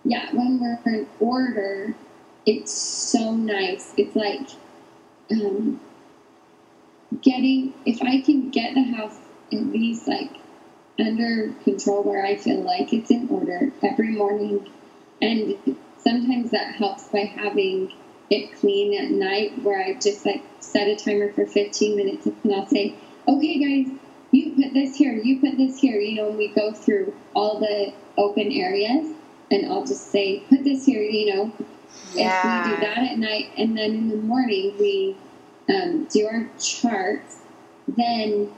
yeah, 0.06 0.30
when 0.34 0.60
we're 0.60 0.94
in 0.94 1.08
order, 1.20 1.96
it's 2.46 2.72
so 2.72 3.36
nice. 3.36 3.94
It's 3.98 4.16
like 4.16 4.50
um, 5.32 5.80
getting, 7.22 7.74
if 7.86 8.02
I 8.02 8.22
can 8.22 8.50
get 8.50 8.74
the 8.74 8.84
house 8.84 9.20
at 9.52 9.66
least 9.68 10.08
like 10.08 10.32
under 11.00 11.54
control 11.64 12.04
where 12.04 12.26
I 12.26 12.36
feel 12.36 12.62
like 12.62 12.94
it's 12.94 13.10
in 13.10 13.28
order 13.30 13.72
every 13.84 14.10
morning. 14.10 14.70
And 15.22 15.78
sometimes 15.98 16.52
that 16.52 16.76
helps 16.76 17.08
by 17.08 17.20
having 17.20 17.94
it 18.30 18.56
clean 18.60 18.94
at 19.02 19.12
night 19.12 19.64
where 19.64 19.82
I 19.82 19.94
just 19.94 20.26
like 20.26 20.44
set 20.60 20.88
a 20.88 20.96
timer 20.96 21.32
for 21.34 21.46
15 21.46 21.96
minutes 21.96 22.26
and 22.26 22.54
I'll 22.54 22.68
say, 22.68 22.96
okay, 23.28 23.84
guys, 23.84 23.94
you 24.32 24.54
put 24.56 24.74
this 24.74 24.96
here, 24.96 25.14
you 25.14 25.40
put 25.40 25.58
this 25.58 25.80
here, 25.80 26.00
you 26.00 26.16
know, 26.16 26.30
and 26.30 26.38
we 26.38 26.50
go 26.50 26.72
through 26.72 27.14
all 27.34 27.60
the 27.60 27.94
open 28.18 28.52
areas 28.52 29.16
and 29.52 29.66
I'll 29.66 29.86
just 29.86 30.12
say, 30.12 30.42
put 30.50 30.64
this 30.64 30.86
here, 30.86 31.02
you 31.02 31.34
know. 31.34 31.52
Yeah. 32.14 32.62
If 32.62 32.70
we 32.70 32.76
do 32.76 32.82
that 32.82 33.12
at 33.12 33.18
night 33.18 33.52
and 33.58 33.78
then 33.78 33.92
in 33.92 34.10
the 34.10 34.18
morning 34.18 34.76
we 34.80 35.18
um, 35.70 36.06
do 36.06 36.28
our 36.28 36.50
charts, 36.60 37.38
then 37.88 38.52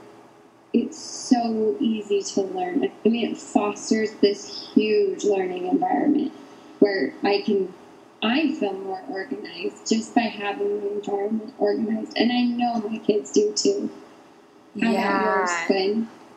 it's 0.72 0.98
so 0.98 1.76
easy 1.80 2.22
to 2.22 2.42
learn. 2.42 2.84
I 2.84 3.08
mean, 3.08 3.32
it 3.32 3.36
fosters 3.36 4.12
this 4.14 4.70
huge 4.74 5.24
learning 5.24 5.66
environment 5.66 6.32
where 6.78 7.12
I 7.22 7.42
can, 7.42 7.72
I 8.22 8.54
feel 8.54 8.72
more 8.72 9.02
organized 9.08 9.88
just 9.88 10.14
by 10.14 10.22
having 10.22 10.80
the 10.80 10.92
environment 10.94 11.54
organized. 11.58 12.16
And 12.16 12.32
I 12.32 12.42
know 12.42 12.80
my 12.88 12.98
kids 12.98 13.32
do 13.32 13.52
too. 13.54 13.90
How 14.80 14.90
Yeah. 14.90 15.46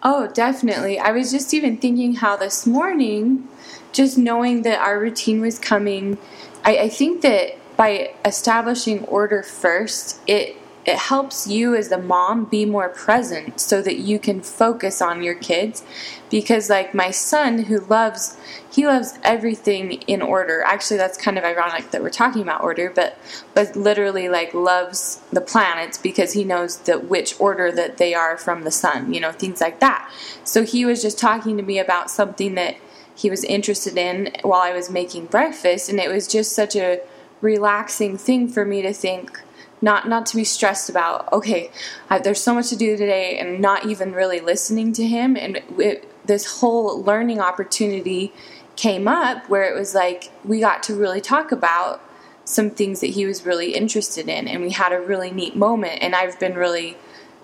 Oh, 0.04 0.28
definitely. 0.28 1.00
I 1.00 1.12
was 1.12 1.32
just 1.32 1.54
even 1.54 1.78
thinking 1.78 2.16
how 2.16 2.36
this 2.36 2.68
morning, 2.68 3.48
just 3.92 4.18
knowing 4.18 4.62
that 4.64 4.80
our 4.80 5.00
routine 5.00 5.42
was 5.42 5.58
coming, 5.58 6.18
I, 6.64 6.78
I 6.78 6.90
think 6.90 7.22
that 7.22 7.58
by 7.78 8.14
establishing 8.24 9.06
order 9.06 9.42
first, 9.42 10.20
it 10.28 10.58
it 10.86 10.98
helps 10.98 11.48
you 11.48 11.76
as 11.76 11.90
the 11.90 11.98
mom 11.98 12.46
be 12.46 12.64
more 12.64 12.90
present 12.90 13.60
so 13.60 13.82
that 13.82 13.98
you 13.98 14.20
can 14.20 14.42
focus 14.42 15.02
on 15.02 15.24
your 15.24 15.34
kids. 15.34 15.84
Because 16.30 16.70
like 16.70 16.94
my 16.94 17.12
son 17.12 17.64
who 17.64 17.80
loves 17.80 18.38
he 18.72 18.86
loves 18.86 19.18
everything 19.24 19.94
in 20.04 20.22
order. 20.22 20.62
Actually 20.64 20.98
that's 20.98 21.18
kind 21.18 21.38
of 21.38 21.44
ironic 21.44 21.92
that 21.92 22.04
we're 22.04 22.10
talking 22.10 22.42
about 22.42 22.62
order 22.62 22.92
but 22.94 23.18
but 23.54 23.76
literally 23.76 24.30
like 24.30 24.54
loves 24.54 25.22
the 25.32 25.42
planets 25.42 25.98
because 25.98 26.34
he 26.34 26.44
knows 26.44 26.78
that 26.80 27.06
which 27.06 27.40
order 27.40 27.72
that 27.72 27.98
they 27.98 28.14
are 28.14 28.38
from 28.38 28.64
the 28.64 28.72
sun 28.72 29.14
you 29.14 29.20
know 29.20 29.32
things 29.32 29.62
like 29.62 29.80
that. 29.80 30.12
So 30.44 30.64
he 30.64 30.86
was 30.86 31.02
just 31.02 31.18
talking 31.18 31.58
to 31.58 31.64
me 31.64 31.80
about 31.80 32.12
something 32.12 32.56
that 32.56 32.76
he 33.16 33.30
was 33.30 33.44
interested 33.46 33.98
in 33.98 34.36
while 34.44 34.62
I 34.62 34.74
was 34.74 34.90
making 34.90 35.28
breakfast 35.28 35.90
and 35.90 36.00
it 36.00 36.12
was 36.12 36.28
just 36.28 36.52
such 36.52 36.76
a 36.76 37.00
relaxing 37.42 38.18
thing 38.18 38.48
for 38.48 38.66
me 38.66 38.82
to 38.82 38.94
think 38.94 39.40
not 39.82 40.08
not 40.08 40.26
to 40.26 40.36
be 40.36 40.44
stressed 40.44 40.90
about 40.90 41.32
okay 41.34 41.70
I, 42.10 42.20
there's 42.20 42.42
so 42.42 42.54
much 42.54 42.70
to 42.70 42.76
do 42.76 42.96
today 42.98 43.38
and 43.38 43.60
not 43.60 43.86
even 43.86 44.14
really 44.14 44.40
listening 44.40 44.94
to 44.94 45.06
him. 45.06 45.36
And 45.36 45.62
it, 45.78 46.10
this 46.28 46.60
whole 46.60 47.02
learning 47.04 47.40
opportunity 47.40 48.34
came 48.76 49.08
up 49.08 49.48
where 49.50 49.64
it 49.64 49.78
was 49.78 49.94
like 49.94 50.32
we 50.44 50.60
got 50.60 50.84
to 50.84 50.96
really 50.96 51.22
talk 51.22 51.52
about 51.52 52.02
some 52.44 52.70
things 52.70 53.00
that 53.02 53.12
he 53.12 53.26
was 53.26 53.46
really 53.46 53.74
interested 53.74 54.30
in. 54.30 54.48
And 54.48 54.62
we 54.62 54.72
had 54.72 54.92
a 54.92 55.00
really 55.00 55.32
neat 55.32 55.56
moment. 55.56 56.02
And 56.02 56.16
i've 56.16 56.40
been 56.40 56.56
really 56.56 56.98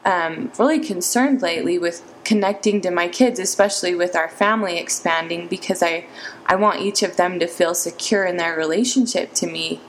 um, 0.04 0.52
really 0.58 0.80
concerned 0.80 1.44
lately 1.44 1.78
with 1.78 2.04
connecting 2.24 2.82
to 2.82 2.90
my 2.90 3.08
kids 3.08 3.40
especially 3.40 3.94
with 3.94 4.16
our 4.16 4.30
family 4.30 4.80
expanding 4.80 5.48
because 5.48 5.84
i 5.84 6.06
i 6.48 6.56
want 6.56 6.80
each 6.80 7.04
of 7.04 7.18
them 7.18 7.40
to 7.40 7.46
feel 7.46 7.76
secure 7.76 8.26
in 8.26 8.38
their 8.38 8.56
relationship 8.56 9.34
to 9.34 9.46
me 9.46 9.80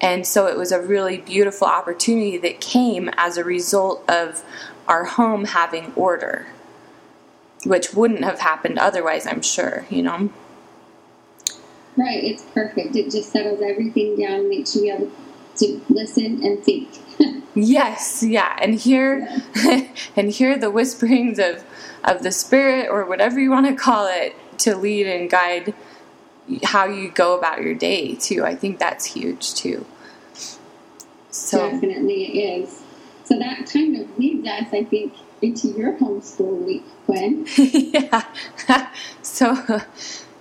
and 0.00 0.26
so 0.26 0.46
it 0.46 0.56
was 0.56 0.72
a 0.72 0.80
really 0.80 1.18
beautiful 1.18 1.66
opportunity 1.66 2.38
that 2.38 2.60
came 2.60 3.10
as 3.16 3.36
a 3.36 3.44
result 3.44 4.08
of 4.08 4.42
our 4.88 5.04
home 5.04 5.44
having 5.46 5.92
order, 5.94 6.46
which 7.64 7.94
wouldn't 7.94 8.24
have 8.24 8.40
happened 8.40 8.78
otherwise, 8.78 9.26
I'm 9.26 9.42
sure, 9.42 9.86
you 9.90 10.02
know? 10.02 10.30
Right, 11.96 12.24
it's 12.24 12.42
perfect. 12.44 12.96
It 12.96 13.10
just 13.10 13.30
settles 13.30 13.60
everything 13.60 14.16
down, 14.16 14.40
and 14.40 14.48
makes 14.48 14.74
you 14.74 14.82
be 14.82 14.90
able 14.90 15.10
to 15.56 15.80
listen 15.88 16.42
and 16.44 16.62
think. 16.64 16.88
Yes, 17.52 18.22
yeah, 18.22 18.56
and 18.62 18.76
hear 18.76 19.28
and 20.16 20.30
hear 20.30 20.56
the 20.56 20.70
whisperings 20.70 21.40
of 21.40 21.64
of 22.04 22.22
the 22.22 22.30
spirit 22.30 22.88
or 22.88 23.04
whatever 23.04 23.40
you 23.40 23.50
want 23.50 23.66
to 23.66 23.74
call 23.74 24.06
it 24.06 24.36
to 24.58 24.76
lead 24.76 25.08
and 25.08 25.28
guide 25.28 25.74
how 26.64 26.86
you 26.86 27.10
go 27.10 27.38
about 27.38 27.62
your 27.62 27.74
day 27.74 28.14
too. 28.14 28.44
I 28.44 28.54
think 28.54 28.78
that's 28.78 29.04
huge 29.04 29.54
too. 29.54 29.86
So 31.30 31.70
Definitely 31.70 32.38
it 32.38 32.62
is. 32.62 32.82
So 33.24 33.38
that 33.38 33.70
kind 33.72 33.96
of 33.96 34.18
leads 34.18 34.46
us, 34.48 34.72
I 34.72 34.84
think, 34.84 35.14
into 35.40 35.68
your 35.68 35.96
homeschool 35.96 36.64
week, 36.64 36.84
Quinn. 37.06 37.46
yeah. 37.56 38.26
so 39.22 39.80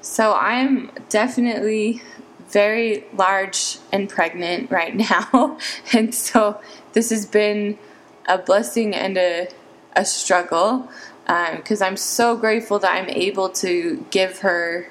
so 0.02 0.34
I'm 0.34 0.92
definitely 1.10 2.02
very 2.50 3.06
large 3.14 3.78
and 3.92 4.10
pregnant 4.10 4.72
right 4.72 4.96
now. 5.12 5.58
And 5.94 6.14
so 6.14 6.60
this 6.94 7.12
has 7.12 7.26
been 7.26 7.78
a 8.28 8.38
blessing 8.38 8.96
and 8.96 9.18
a, 9.18 9.50
a 9.96 10.06
struggle 10.06 10.90
um, 11.28 11.58
because 11.58 11.82
I'm 11.82 11.98
so 11.98 12.36
grateful 12.36 12.80
that 12.80 12.92
I'm 12.92 13.10
able 13.10 13.50
to 13.50 14.06
give 14.10 14.40
her 14.40 14.90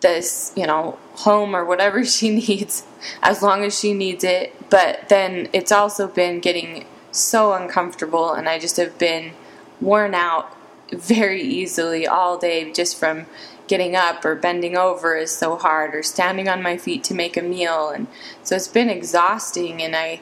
this, 0.00 0.52
you 0.56 0.66
know, 0.66 0.98
home 1.12 1.54
or 1.54 1.64
whatever 1.64 2.04
she 2.16 2.30
needs 2.30 2.84
as 3.22 3.42
long 3.42 3.64
as 3.64 3.78
she 3.78 3.94
needs 3.94 4.24
it. 4.24 4.54
But 4.70 5.08
then 5.08 5.48
it's 5.52 5.72
also 5.72 6.06
been 6.06 6.40
getting 6.40 6.86
so 7.10 7.52
uncomfortable, 7.54 8.32
and 8.32 8.48
I 8.48 8.58
just 8.58 8.76
have 8.76 8.98
been 8.98 9.32
worn 9.80 10.14
out 10.14 10.54
very 10.92 11.42
easily 11.42 12.06
all 12.06 12.38
day 12.38 12.72
just 12.72 12.98
from 12.98 13.26
getting 13.66 13.94
up 13.94 14.24
or 14.24 14.34
bending 14.34 14.76
over 14.76 15.16
is 15.16 15.30
so 15.30 15.56
hard 15.56 15.94
or 15.94 16.02
standing 16.02 16.48
on 16.48 16.62
my 16.62 16.76
feet 16.76 17.04
to 17.04 17.14
make 17.14 17.36
a 17.36 17.42
meal 17.42 17.90
and 17.90 18.06
so 18.42 18.56
it's 18.56 18.68
been 18.68 18.88
exhausting 18.88 19.82
and 19.82 19.94
i 19.94 20.20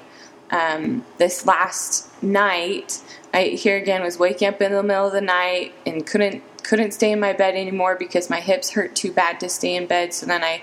um, 0.51 1.05
this 1.19 1.47
last 1.47 2.11
night 2.23 3.01
i 3.33 3.45
here 3.45 3.77
again 3.77 4.03
was 4.03 4.19
waking 4.19 4.49
up 4.49 4.61
in 4.61 4.73
the 4.73 4.83
middle 4.83 5.07
of 5.07 5.13
the 5.13 5.21
night 5.21 5.73
and 5.87 6.07
couldn't 6.07 6.43
couldn't 6.67 6.93
stay 6.93 7.13
in 7.13 7.21
my 7.21 7.33
bed 7.33 7.55
anymore 7.55 7.97
because 7.97 8.29
my 8.29 8.41
hips 8.41 8.71
hurt 8.71 8.95
too 8.97 9.13
bad 9.13 9.39
to 9.39 9.49
stay 9.49 9.77
in 9.77 9.87
bed 9.87 10.13
so 10.13 10.27
then 10.27 10.43
i 10.43 10.61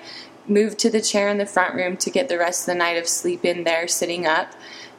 moved 0.47 0.77
to 0.77 0.89
the 0.89 1.01
chair 1.01 1.29
in 1.29 1.37
the 1.37 1.45
front 1.45 1.73
room 1.73 1.95
to 1.95 2.09
get 2.09 2.27
the 2.27 2.37
rest 2.37 2.63
of 2.63 2.73
the 2.73 2.77
night 2.77 2.97
of 2.97 3.07
sleep 3.07 3.45
in 3.45 3.63
there 3.63 3.87
sitting 3.87 4.25
up 4.25 4.53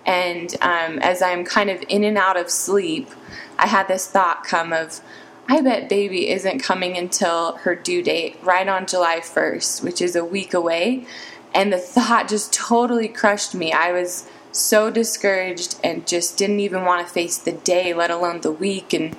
and 0.07 0.57
um, 0.63 0.99
as 1.01 1.21
i'm 1.21 1.45
kind 1.45 1.69
of 1.69 1.83
in 1.89 2.03
and 2.05 2.17
out 2.17 2.37
of 2.37 2.51
sleep 2.51 3.11
i 3.59 3.67
had 3.67 3.87
this 3.87 4.07
thought 4.09 4.45
come 4.45 4.73
of 4.73 5.01
I 5.47 5.61
bet 5.61 5.91
baby 5.91 6.31
isn't 6.31 6.61
coming 6.61 6.97
until 6.97 7.57
her 7.59 7.75
due 7.75 8.03
date, 8.03 8.39
right 8.43 8.67
on 8.67 8.87
July 8.87 9.21
1st, 9.21 9.85
which 9.85 10.01
is 10.01 10.17
a 10.17 10.25
week 10.25 10.55
away. 10.55 11.07
And 11.55 11.73
the 11.73 11.79
thought 11.79 12.29
just 12.29 12.53
totally 12.53 13.09
crushed 13.09 13.55
me. 13.55 13.71
I 13.71 13.93
was 13.93 14.27
so 14.53 14.91
discouraged 14.91 15.77
and 15.85 16.07
just 16.07 16.39
didn't 16.39 16.61
even 16.61 16.85
want 16.85 17.07
to 17.07 17.13
face 17.13 17.37
the 17.37 17.53
day, 17.53 17.93
let 17.93 18.11
alone 18.11 18.41
the 18.41 18.53
week, 18.53 18.95
and 18.95 19.15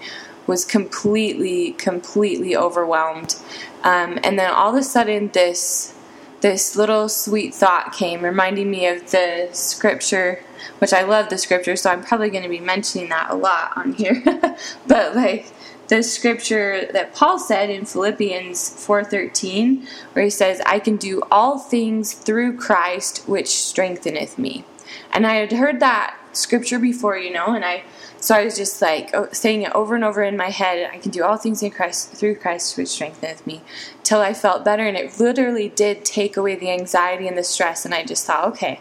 was 0.47 0.65
completely, 0.65 1.71
completely 1.73 2.55
overwhelmed. 2.55 3.35
Um, 3.83 4.19
and 4.23 4.37
then 4.37 4.51
all 4.51 4.69
of 4.69 4.75
a 4.75 4.83
sudden, 4.83 5.29
this 5.29 5.93
this 6.41 6.75
little 6.75 7.09
sweet 7.09 7.55
thought 7.55 7.91
came, 7.91 8.23
reminding 8.23 8.69
me 8.69 8.85
of 8.85 9.09
the 9.09 9.49
scripture, 9.51 10.43
which 10.77 10.93
I 10.93 11.01
love 11.01 11.29
the 11.29 11.39
scripture, 11.39 11.75
so 11.75 11.89
I'm 11.89 12.03
probably 12.03 12.29
going 12.29 12.43
to 12.43 12.49
be 12.49 12.59
mentioning 12.59 13.09
that 13.09 13.31
a 13.31 13.35
lot 13.35 13.75
on 13.75 13.93
here. 13.93 14.21
but 14.87 15.15
like 15.15 15.47
the 15.87 16.03
scripture 16.03 16.87
that 16.93 17.13
Paul 17.13 17.39
said 17.39 17.69
in 17.69 17.85
Philippians 17.85 18.57
4:13 18.59 19.87
where 20.13 20.25
he 20.25 20.29
says 20.29 20.61
I 20.65 20.79
can 20.79 20.97
do 20.97 21.21
all 21.31 21.59
things 21.59 22.13
through 22.13 22.57
Christ 22.57 23.27
which 23.27 23.47
strengtheneth 23.47 24.37
me. 24.37 24.65
And 25.11 25.25
I 25.25 25.35
had 25.35 25.51
heard 25.51 25.79
that 25.79 26.17
scripture 26.33 26.79
before, 26.79 27.17
you 27.17 27.31
know, 27.31 27.47
and 27.47 27.63
I 27.63 27.83
so 28.25 28.33
I 28.33 28.43
was 28.43 28.57
just 28.57 28.81
like 28.81 29.13
saying 29.33 29.61
it 29.61 29.71
over 29.73 29.93
and 29.93 30.03
over 30.03 30.23
in 30.23 30.35
my 30.35 30.49
head, 30.49 30.89
I 30.91 30.97
can 30.97 31.11
do 31.11 31.23
all 31.23 31.37
things 31.37 31.61
in 31.61 31.69
Christ 31.69 32.11
through 32.13 32.37
Christ 32.37 32.75
which 32.75 32.87
strengtheneth 32.87 33.45
me 33.45 33.61
till 34.01 34.19
I 34.19 34.33
felt 34.33 34.65
better 34.65 34.81
and 34.81 34.97
it 34.97 35.19
literally 35.19 35.69
did 35.69 36.03
take 36.03 36.35
away 36.35 36.55
the 36.55 36.71
anxiety 36.71 37.27
and 37.27 37.37
the 37.37 37.43
stress 37.43 37.85
and 37.85 37.93
I 37.93 38.03
just 38.03 38.25
thought, 38.25 38.47
okay, 38.47 38.79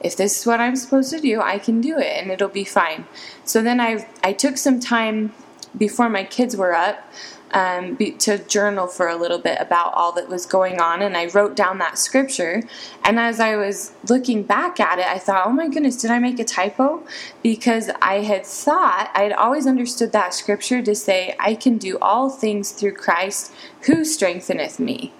if 0.00 0.18
this 0.18 0.38
is 0.38 0.46
what 0.46 0.60
I'm 0.60 0.76
supposed 0.76 1.08
to 1.14 1.18
do, 1.18 1.40
I 1.40 1.58
can 1.58 1.80
do 1.80 1.96
it 1.98 2.20
and 2.20 2.30
it'll 2.30 2.50
be 2.50 2.64
fine. 2.64 3.06
So 3.46 3.62
then 3.62 3.80
I 3.80 4.06
I 4.22 4.34
took 4.34 4.58
some 4.58 4.80
time 4.80 5.32
before 5.74 6.10
my 6.10 6.24
kids 6.24 6.54
were 6.54 6.74
up 6.74 7.10
um, 7.54 7.94
be, 7.94 8.10
to 8.10 8.38
journal 8.38 8.88
for 8.88 9.08
a 9.08 9.16
little 9.16 9.38
bit 9.38 9.58
about 9.60 9.94
all 9.94 10.12
that 10.12 10.28
was 10.28 10.44
going 10.44 10.80
on, 10.80 11.00
and 11.00 11.16
I 11.16 11.26
wrote 11.26 11.54
down 11.54 11.78
that 11.78 11.98
scripture. 11.98 12.64
And 13.04 13.18
as 13.18 13.38
I 13.38 13.56
was 13.56 13.92
looking 14.08 14.42
back 14.42 14.80
at 14.80 14.98
it, 14.98 15.06
I 15.06 15.18
thought, 15.18 15.46
oh 15.46 15.52
my 15.52 15.68
goodness, 15.68 15.96
did 15.96 16.10
I 16.10 16.18
make 16.18 16.40
a 16.40 16.44
typo? 16.44 17.04
Because 17.42 17.90
I 18.02 18.22
had 18.22 18.44
thought, 18.44 19.10
I 19.14 19.22
had 19.22 19.32
always 19.32 19.66
understood 19.66 20.12
that 20.12 20.34
scripture 20.34 20.82
to 20.82 20.94
say, 20.94 21.36
I 21.38 21.54
can 21.54 21.78
do 21.78 21.96
all 22.00 22.28
things 22.28 22.72
through 22.72 22.94
Christ 22.94 23.52
who 23.82 24.04
strengtheneth 24.04 24.80
me 24.80 25.12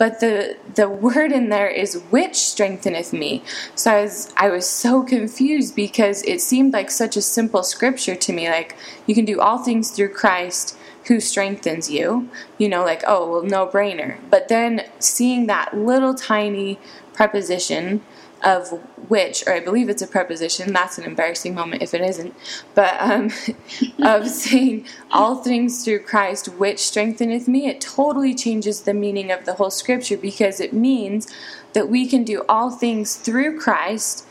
but 0.00 0.20
the 0.20 0.56
the 0.76 0.88
word 0.88 1.30
in 1.30 1.50
there 1.50 1.68
is 1.68 2.02
which 2.10 2.34
strengtheneth 2.34 3.12
me 3.12 3.42
so 3.74 3.92
I 3.92 4.02
was 4.02 4.32
I 4.36 4.48
was 4.48 4.66
so 4.66 5.02
confused 5.02 5.76
because 5.76 6.22
it 6.22 6.40
seemed 6.40 6.72
like 6.72 6.90
such 6.90 7.18
a 7.18 7.22
simple 7.22 7.62
scripture 7.62 8.16
to 8.16 8.32
me 8.32 8.48
like 8.48 8.76
you 9.06 9.14
can 9.14 9.26
do 9.26 9.40
all 9.40 9.58
things 9.58 9.90
through 9.90 10.14
Christ 10.14 10.74
who 11.10 11.18
strengthens 11.18 11.90
you, 11.90 12.30
you 12.56 12.68
know, 12.68 12.84
like, 12.84 13.02
oh, 13.04 13.28
well, 13.28 13.42
no 13.42 13.66
brainer. 13.66 14.16
But 14.30 14.46
then 14.46 14.88
seeing 15.00 15.48
that 15.48 15.76
little 15.76 16.14
tiny 16.14 16.78
preposition 17.14 18.00
of 18.44 18.70
which, 19.08 19.42
or 19.44 19.54
I 19.54 19.58
believe 19.58 19.88
it's 19.88 20.02
a 20.02 20.06
preposition, 20.06 20.72
that's 20.72 20.98
an 20.98 21.04
embarrassing 21.04 21.52
moment 21.52 21.82
if 21.82 21.94
it 21.94 22.00
isn't, 22.00 22.32
but 22.76 22.94
um, 23.00 23.32
of 24.04 24.28
saying 24.28 24.86
all 25.10 25.42
things 25.42 25.84
through 25.84 26.04
Christ, 26.04 26.46
which 26.46 26.78
strengtheneth 26.78 27.48
me, 27.48 27.66
it 27.66 27.80
totally 27.80 28.32
changes 28.32 28.82
the 28.82 28.94
meaning 28.94 29.32
of 29.32 29.46
the 29.46 29.54
whole 29.54 29.70
scripture 29.70 30.16
because 30.16 30.60
it 30.60 30.72
means 30.72 31.26
that 31.72 31.88
we 31.88 32.06
can 32.06 32.22
do 32.22 32.44
all 32.48 32.70
things 32.70 33.16
through 33.16 33.58
Christ, 33.58 34.28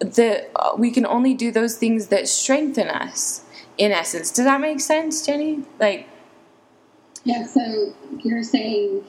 that 0.00 0.50
we 0.76 0.90
can 0.90 1.06
only 1.06 1.32
do 1.32 1.52
those 1.52 1.76
things 1.76 2.08
that 2.08 2.26
strengthen 2.26 2.88
us, 2.88 3.44
in 3.78 3.92
essence. 3.92 4.30
Does 4.30 4.44
that 4.44 4.60
make 4.60 4.80
sense, 4.80 5.24
Jenny? 5.24 5.64
Like, 5.80 6.08
yeah, 7.24 7.46
so 7.46 7.94
you're 8.20 8.42
saying, 8.42 9.04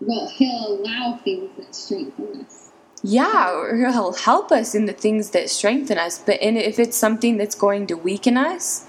well, 0.00 0.28
he'll 0.28 0.80
allow 0.80 1.18
things 1.24 1.50
that 1.56 1.74
strengthen 1.74 2.44
us 2.44 2.62
yeah, 3.02 3.52
or 3.52 3.76
he'll 3.76 4.12
help 4.12 4.52
us 4.52 4.74
in 4.74 4.86
the 4.86 4.92
things 4.92 5.30
that 5.30 5.50
strengthen 5.50 5.98
us. 5.98 6.18
But 6.18 6.40
in, 6.40 6.56
if 6.56 6.78
it's 6.78 6.96
something 6.96 7.36
that's 7.36 7.56
going 7.56 7.88
to 7.88 7.96
weaken 7.96 8.36
us, 8.36 8.86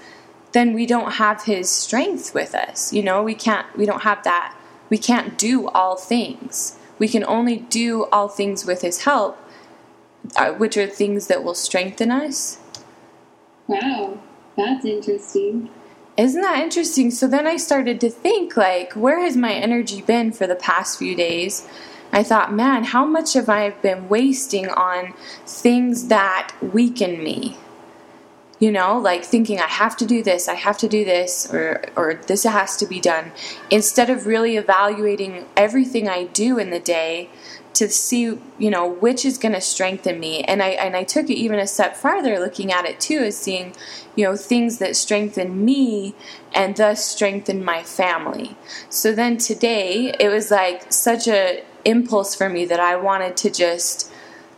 then 0.52 0.72
we 0.72 0.86
don't 0.86 1.14
have 1.14 1.44
his 1.44 1.68
strength 1.68 2.32
with 2.32 2.54
us. 2.54 2.92
You 2.92 3.02
know, 3.02 3.22
we 3.24 3.34
can't, 3.34 3.66
we 3.76 3.86
don't 3.86 4.02
have 4.02 4.22
that. 4.22 4.56
We 4.88 4.98
can't 4.98 5.36
do 5.36 5.68
all 5.68 5.96
things. 5.96 6.78
We 6.98 7.08
can 7.08 7.24
only 7.24 7.56
do 7.56 8.04
all 8.12 8.28
things 8.28 8.64
with 8.64 8.82
his 8.82 9.02
help, 9.02 9.36
uh, 10.36 10.52
which 10.52 10.76
are 10.76 10.86
things 10.86 11.26
that 11.26 11.42
will 11.42 11.54
strengthen 11.54 12.12
us. 12.12 12.58
Wow, 13.66 14.20
that's 14.56 14.84
interesting. 14.84 15.70
Isn't 16.16 16.42
that 16.42 16.62
interesting? 16.62 17.10
So 17.10 17.26
then 17.26 17.46
I 17.46 17.56
started 17.56 18.00
to 18.00 18.10
think, 18.10 18.56
like, 18.56 18.92
where 18.92 19.20
has 19.20 19.36
my 19.36 19.52
energy 19.52 20.00
been 20.00 20.30
for 20.32 20.46
the 20.46 20.54
past 20.54 20.98
few 20.98 21.16
days? 21.16 21.66
I 22.12 22.22
thought, 22.22 22.52
man, 22.52 22.84
how 22.84 23.04
much 23.04 23.32
have 23.32 23.48
I 23.48 23.70
been 23.70 24.08
wasting 24.08 24.68
on 24.68 25.14
things 25.44 26.06
that 26.08 26.52
weaken 26.62 27.24
me? 27.24 27.56
You 28.60 28.70
know, 28.70 28.96
like 28.98 29.24
thinking 29.24 29.58
I 29.58 29.66
have 29.66 29.96
to 29.96 30.06
do 30.06 30.22
this, 30.22 30.48
I 30.48 30.54
have 30.54 30.78
to 30.78 30.88
do 30.88 31.04
this, 31.04 31.52
or 31.52 31.82
or 31.96 32.14
this 32.14 32.44
has 32.44 32.76
to 32.76 32.86
be 32.86 33.00
done, 33.00 33.32
instead 33.68 34.08
of 34.08 34.26
really 34.26 34.56
evaluating 34.56 35.46
everything 35.56 36.08
I 36.08 36.24
do 36.24 36.58
in 36.58 36.70
the 36.70 36.78
day 36.78 37.28
to 37.74 37.88
see, 37.88 38.38
you 38.58 38.70
know, 38.70 38.88
which 38.88 39.24
is 39.24 39.38
going 39.38 39.54
to 39.54 39.60
strengthen 39.60 40.18
me. 40.20 40.42
And 40.44 40.62
I 40.62 40.68
and 40.70 40.96
I 40.96 41.04
took 41.04 41.28
it 41.28 41.34
even 41.34 41.58
a 41.58 41.66
step 41.66 41.96
farther, 41.96 42.38
looking 42.38 42.72
at 42.72 42.84
it 42.84 43.00
too, 43.00 43.18
as 43.18 43.36
seeing, 43.36 43.74
you 44.16 44.24
know, 44.24 44.36
things 44.36 44.78
that 44.78 44.96
strengthen 44.96 45.64
me 45.64 46.14
and 46.54 46.76
thus 46.76 47.04
strengthen 47.04 47.64
my 47.64 47.82
family. 47.82 48.56
So 48.88 49.12
then 49.12 49.36
today 49.38 50.14
it 50.18 50.28
was 50.28 50.50
like 50.50 50.92
such 50.92 51.28
a 51.28 51.62
impulse 51.84 52.34
for 52.34 52.48
me 52.48 52.64
that 52.64 52.80
I 52.80 52.96
wanted 52.96 53.36
to 53.38 53.50
just 53.50 54.10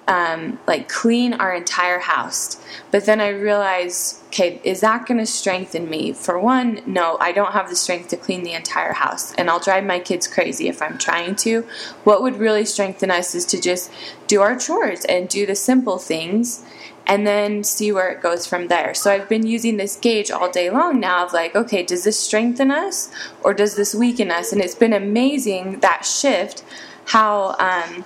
um, 0.09 0.59
like 0.67 0.89
clean 0.89 1.35
our 1.35 1.55
entire 1.55 1.99
house. 1.99 2.63
But 2.91 3.07
then 3.07 3.21
I 3.21 3.29
realized, 3.29 4.23
okay, 4.27 4.61
is 4.63 4.81
that 4.81 5.07
going 5.07 5.19
to 5.19 5.27
strengthen 5.27 5.91
me? 5.91 6.13
For 6.13 6.39
one, 6.39 6.81
no, 6.87 7.17
I 7.21 7.33
don't 7.33 7.53
have 7.53 7.69
the 7.69 7.77
strength 7.77 8.09
to 8.09 8.17
clean 8.17 8.45
the 8.45 8.53
entire 8.53 8.93
house, 8.93 9.35
and 9.35 9.51
I'll 9.51 9.61
drive 9.61 9.85
my 9.85 9.99
kids 9.99 10.29
crazy 10.29 10.69
if 10.69 10.81
I'm 10.81 10.99
trying 10.99 11.35
to. 11.37 11.63
What 12.05 12.23
would 12.23 12.37
really 12.37 12.65
strengthen 12.65 13.11
us 13.11 13.35
is 13.35 13.45
to 13.47 13.61
just 13.61 13.91
do 14.27 14.41
our 14.43 14.57
chores 14.57 15.05
and 15.07 15.29
do 15.29 15.47
the 15.47 15.57
simple 15.57 15.99
things. 15.99 16.65
And 17.09 17.25
then 17.25 17.63
see 17.63 17.93
where 17.93 18.11
it 18.11 18.21
goes 18.21 18.49
from 18.49 18.67
there. 18.67 18.93
So 18.93 19.13
I've 19.13 19.29
been 19.29 19.47
using 19.47 19.77
this 19.77 19.95
gauge 19.95 20.33
all 20.33 20.51
day 20.51 20.71
long 20.71 20.99
now 20.99 21.25
of 21.25 21.33
like, 21.33 21.55
okay, 21.55 21.85
does 21.85 22.03
this 22.03 22.19
strengthen 22.19 22.73
us 22.73 23.13
or 23.45 23.55
does 23.55 23.77
this 23.77 23.95
weaken 23.95 24.33
us? 24.33 24.51
And 24.51 24.61
it's 24.61 24.75
been 24.75 24.93
amazing 24.93 25.79
that 25.83 26.05
shift 26.05 26.65
how 27.05 27.55
um, 27.61 28.05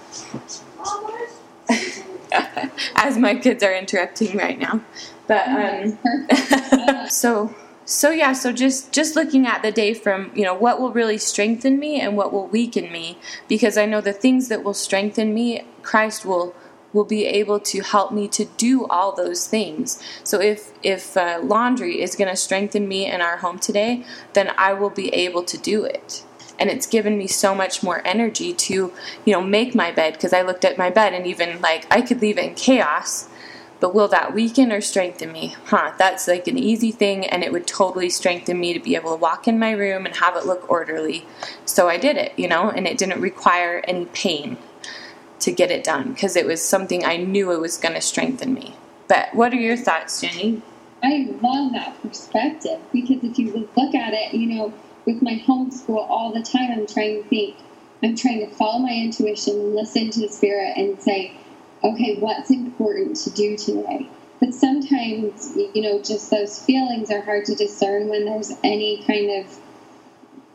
as 2.97 3.19
my 3.19 3.35
kids 3.35 3.63
are 3.63 3.75
interrupting 3.75 4.37
right 4.37 4.59
now. 4.59 4.81
But 5.27 5.49
um, 5.49 7.07
so 7.09 7.55
so 7.85 8.11
yeah 8.11 8.33
so 8.33 8.53
just 8.53 8.93
just 8.93 9.17
looking 9.17 9.47
at 9.47 9.63
the 9.63 9.73
day 9.73 9.95
from 9.95 10.31
you 10.35 10.45
know 10.45 10.55
what 10.55 10.81
will 10.81 10.93
really 10.93 11.19
strengthen 11.19 11.79
me 11.79 12.01
and 12.01 12.17
what 12.17 12.33
will 12.33 12.47
weaken 12.47 12.93
me 12.93 13.19
because 13.49 13.77
i 13.77 13.85
know 13.85 14.01
the 14.01 14.13
things 14.13 14.47
that 14.47 14.63
will 14.63 14.75
strengthen 14.75 15.35
me 15.35 15.65
christ 15.83 16.25
will 16.25 16.55
will 16.93 17.05
be 17.05 17.25
able 17.27 17.61
to 17.61 17.83
help 17.83 18.13
me 18.13 18.27
to 18.29 18.45
do 18.57 18.87
all 18.87 19.13
those 19.13 19.47
things. 19.47 20.03
So 20.25 20.41
if 20.41 20.73
if 20.83 21.17
uh, 21.17 21.41
laundry 21.43 22.01
is 22.01 22.17
going 22.17 22.31
to 22.31 22.37
strengthen 22.37 22.89
me 22.89 23.07
in 23.07 23.21
our 23.21 23.39
home 23.39 23.59
today 23.59 24.05
then 24.33 24.53
i 24.57 24.73
will 24.73 24.91
be 24.91 25.09
able 25.11 25.43
to 25.45 25.59
do 25.59 25.85
it 25.85 26.25
and 26.61 26.71
it's 26.71 26.87
given 26.87 27.19
me 27.19 27.27
so 27.27 27.55
much 27.55 27.83
more 27.83 28.07
energy 28.07 28.53
to 28.53 28.93
you 29.25 29.33
know 29.33 29.43
make 29.43 29.75
my 29.75 29.91
bed 29.91 30.13
because 30.13 30.33
i 30.33 30.43
looked 30.43 30.65
at 30.65 30.79
my 30.79 30.91
bed 30.91 31.15
and 31.15 31.27
even 31.27 31.61
like 31.61 31.87
i 31.91 32.01
could 32.01 32.21
leave 32.21 32.39
it 32.39 32.45
in 32.45 32.55
chaos 32.55 33.29
but 33.81 33.95
will 33.95 34.09
that 34.09 34.35
weaken 34.35 34.71
or 34.71 34.83
strengthen 34.83 35.33
me? 35.33 35.57
Huh 35.65 35.93
that's 35.99 36.29
like 36.29 36.47
an 36.47 36.59
easy 36.59 36.93
thing 36.93 37.27
and 37.27 37.43
it 37.43 37.51
would 37.51 37.67
totally 37.67 38.11
strengthen 38.11 38.61
me 38.61 38.75
to 38.75 38.79
be 38.79 38.95
able 38.95 39.11
to 39.11 39.17
walk 39.17 39.49
in 39.49 39.59
my 39.59 39.73
room 39.73 40.07
and 40.07 40.17
have 40.17 40.37
it 40.37 40.47
look 40.47 40.71
orderly. 40.71 41.27
So 41.65 41.89
i 41.89 41.97
did 41.97 42.17
it 42.17 42.39
you 42.39 42.47
know 42.47 42.71
and 42.71 42.87
it 42.87 42.99
didn't 42.99 43.21
require 43.21 43.83
any 43.89 44.05
pain 44.07 44.59
to 45.41 45.51
get 45.51 45.71
it 45.71 45.83
done 45.83 46.13
because 46.13 46.37
it 46.37 46.47
was 46.47 46.63
something 46.63 47.05
i 47.05 47.17
knew 47.17 47.51
it 47.51 47.61
was 47.61 47.79
going 47.79 47.95
to 47.95 48.01
strengthen 48.01 48.53
me. 48.55 48.77
But 49.09 49.35
what 49.35 49.53
are 49.53 49.57
your 49.57 49.77
thoughts 49.77 50.21
jenny? 50.21 50.63
I 51.03 51.29
love 51.41 51.73
that 51.73 52.01
perspective 52.03 52.79
because 52.93 53.25
if 53.25 53.39
you 53.39 53.69
look 53.77 53.95
at 53.95 54.13
it 54.13 54.35
you 54.35 54.47
know 54.55 54.75
with 55.13 55.23
my 55.23 55.43
homeschool 55.47 56.09
all 56.09 56.33
the 56.33 56.43
time, 56.43 56.71
I'm 56.71 56.87
trying 56.87 57.23
to 57.23 57.29
think, 57.29 57.57
I'm 58.03 58.17
trying 58.17 58.49
to 58.49 58.55
follow 58.55 58.79
my 58.79 58.93
intuition 58.93 59.55
and 59.55 59.75
listen 59.75 60.11
to 60.11 60.21
the 60.21 60.29
spirit 60.29 60.77
and 60.77 61.01
say, 61.03 61.37
okay, 61.83 62.17
what's 62.19 62.51
important 62.51 63.17
to 63.17 63.31
do 63.31 63.57
today? 63.57 64.09
But 64.39 64.55
sometimes, 64.55 65.55
you 65.57 65.83
know, 65.83 66.01
just 66.03 66.31
those 66.31 66.65
feelings 66.65 67.11
are 67.11 67.21
hard 67.21 67.45
to 67.47 67.55
discern 67.55 68.09
when 68.09 68.25
there's 68.25 68.53
any 68.65 69.03
kind 69.05 69.45
of 69.45 69.59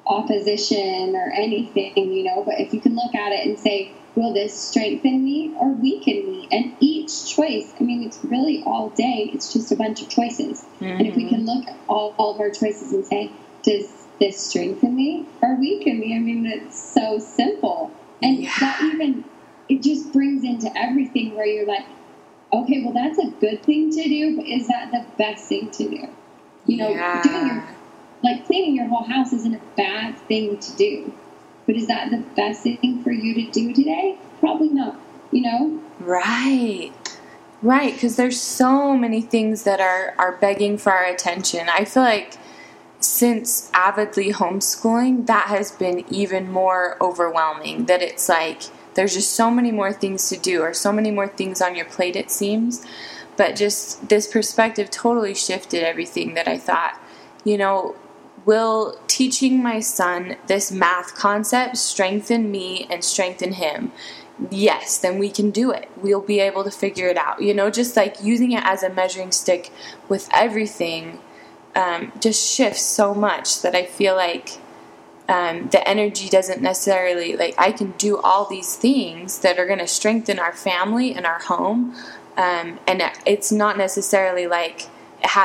opposition 0.07 1.15
or 1.15 1.31
anything, 1.31 1.93
you 1.95 2.23
know. 2.23 2.43
But 2.43 2.59
if 2.59 2.73
you 2.73 2.81
can 2.81 2.95
look 2.95 3.13
at 3.13 3.31
it 3.31 3.45
and 3.45 3.59
say, 3.59 3.91
will 4.15 4.33
this 4.33 4.57
strengthen 4.57 5.23
me 5.23 5.53
or 5.59 5.69
weaken 5.69 6.31
me? 6.31 6.47
And 6.51 6.75
each 6.79 7.35
choice, 7.35 7.73
I 7.79 7.83
mean, 7.83 8.03
it's 8.03 8.23
really 8.23 8.63
all 8.65 8.89
day, 8.89 9.29
it's 9.33 9.53
just 9.53 9.71
a 9.71 9.75
bunch 9.75 10.01
of 10.01 10.09
choices. 10.09 10.61
Mm-hmm. 10.61 10.85
And 10.85 11.07
if 11.07 11.15
we 11.15 11.29
can 11.29 11.45
look 11.45 11.67
at 11.67 11.77
all, 11.87 12.15
all 12.17 12.33
of 12.33 12.39
our 12.39 12.49
choices 12.49 12.91
and 12.91 13.05
say, 13.05 13.31
does 13.61 14.04
this 14.19 14.39
strengthen 14.39 14.95
me 14.95 15.25
or 15.41 15.55
weaken 15.55 15.99
me. 15.99 16.15
I 16.15 16.19
mean, 16.19 16.45
it's 16.45 16.79
so 16.79 17.19
simple. 17.19 17.91
And 18.21 18.39
yeah. 18.39 18.51
that 18.59 18.81
even, 18.81 19.25
it 19.69 19.81
just 19.83 20.13
brings 20.13 20.43
into 20.43 20.71
everything 20.77 21.35
where 21.35 21.45
you're 21.45 21.67
like, 21.67 21.85
okay, 22.53 22.83
well, 22.83 22.93
that's 22.93 23.17
a 23.19 23.29
good 23.41 23.63
thing 23.63 23.91
to 23.91 24.03
do, 24.03 24.37
but 24.37 24.45
is 24.45 24.67
that 24.67 24.91
the 24.91 25.05
best 25.17 25.47
thing 25.47 25.69
to 25.71 25.89
do? 25.89 26.07
You 26.65 26.77
know, 26.77 26.89
yeah. 26.89 27.21
doing 27.21 27.47
your, 27.47 27.67
like 28.23 28.45
cleaning 28.45 28.75
your 28.75 28.87
whole 28.87 29.03
house 29.03 29.33
isn't 29.33 29.53
a 29.53 29.61
bad 29.75 30.17
thing 30.27 30.57
to 30.57 30.75
do, 30.75 31.13
but 31.65 31.75
is 31.75 31.87
that 31.87 32.11
the 32.11 32.23
best 32.35 32.63
thing 32.63 33.03
for 33.03 33.11
you 33.11 33.33
to 33.33 33.51
do 33.51 33.73
today? 33.73 34.17
Probably 34.39 34.69
not, 34.69 34.99
you 35.31 35.41
know? 35.41 35.81
Right. 35.99 36.91
Right, 37.61 37.93
because 37.93 38.15
there's 38.15 38.39
so 38.39 38.95
many 38.95 39.21
things 39.21 39.63
that 39.63 39.79
are, 39.79 40.13
are 40.17 40.33
begging 40.33 40.77
for 40.77 40.91
our 40.91 41.05
attention. 41.05 41.67
I 41.67 41.85
feel 41.85 42.03
like 42.03 42.37
since 43.05 43.69
avidly 43.73 44.31
homeschooling, 44.31 45.27
that 45.27 45.47
has 45.47 45.71
been 45.71 46.05
even 46.09 46.51
more 46.51 46.97
overwhelming. 47.01 47.85
That 47.85 48.01
it's 48.01 48.27
like 48.27 48.63
there's 48.95 49.13
just 49.13 49.33
so 49.33 49.51
many 49.51 49.71
more 49.71 49.93
things 49.93 50.29
to 50.29 50.37
do, 50.37 50.61
or 50.61 50.73
so 50.73 50.91
many 50.91 51.11
more 51.11 51.27
things 51.27 51.61
on 51.61 51.75
your 51.75 51.85
plate, 51.85 52.15
it 52.15 52.31
seems. 52.31 52.85
But 53.37 53.55
just 53.55 54.09
this 54.09 54.27
perspective 54.27 54.89
totally 54.89 55.35
shifted 55.35 55.83
everything 55.83 56.33
that 56.35 56.47
I 56.47 56.57
thought. 56.57 56.99
You 57.43 57.57
know, 57.57 57.95
will 58.45 58.97
teaching 59.07 59.61
my 59.61 59.79
son 59.79 60.37
this 60.47 60.71
math 60.71 61.15
concept 61.15 61.77
strengthen 61.77 62.49
me 62.51 62.87
and 62.89 63.03
strengthen 63.03 63.53
him? 63.53 63.91
Yes, 64.49 64.97
then 64.97 65.17
we 65.17 65.29
can 65.29 65.51
do 65.51 65.71
it. 65.71 65.89
We'll 65.95 66.21
be 66.21 66.39
able 66.39 66.63
to 66.63 66.71
figure 66.71 67.07
it 67.07 67.17
out. 67.17 67.41
You 67.41 67.53
know, 67.53 67.69
just 67.69 67.95
like 67.95 68.21
using 68.21 68.51
it 68.51 68.63
as 68.63 68.83
a 68.83 68.89
measuring 68.89 69.31
stick 69.31 69.71
with 70.09 70.29
everything 70.33 71.19
um, 71.75 72.11
just 72.19 72.55
shifts 72.55 72.81
so 72.81 73.13
much 73.13 73.61
that 73.61 73.75
I 73.75 73.85
feel 73.85 74.15
like 74.15 74.57
um, 75.27 75.69
the 75.69 75.87
energy 75.87 76.29
doesn't 76.29 76.61
necessarily 76.61 77.35
like 77.35 77.55
I 77.57 77.71
can 77.71 77.91
do 77.91 78.19
all 78.19 78.45
these 78.45 78.75
things 78.75 79.39
that 79.39 79.57
are 79.57 79.65
going 79.65 79.79
to 79.79 79.87
strengthen 79.87 80.39
our 80.39 80.53
family 80.53 81.13
and 81.13 81.25
our 81.25 81.39
home, 81.39 81.95
um, 82.37 82.79
and 82.87 83.03
it's 83.25 83.51
not 83.51 83.77
necessarily 83.77 84.47
like 84.47 84.87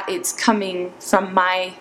it's 0.08 0.32
coming 0.32 0.92
from 1.00 1.32
my 1.32 1.74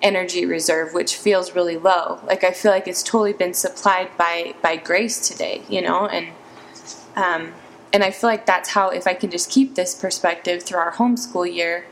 energy 0.00 0.44
reserve, 0.46 0.94
which 0.94 1.14
feels 1.14 1.54
really 1.54 1.76
low. 1.76 2.18
Like 2.24 2.42
I 2.42 2.52
feel 2.52 2.72
like 2.72 2.88
it's 2.88 3.02
totally 3.02 3.34
been 3.34 3.54
supplied 3.54 4.16
by 4.16 4.54
by 4.62 4.76
grace 4.76 5.28
today, 5.28 5.62
you 5.68 5.82
know, 5.82 6.06
and 6.06 6.28
um, 7.16 7.52
and 7.92 8.02
I 8.02 8.10
feel 8.10 8.30
like 8.30 8.46
that's 8.46 8.70
how 8.70 8.88
if 8.88 9.06
I 9.06 9.14
can 9.14 9.30
just 9.30 9.50
keep 9.50 9.74
this 9.74 9.94
perspective 9.94 10.62
through 10.62 10.78
our 10.78 10.92
homeschool 10.92 11.52
year 11.52 11.84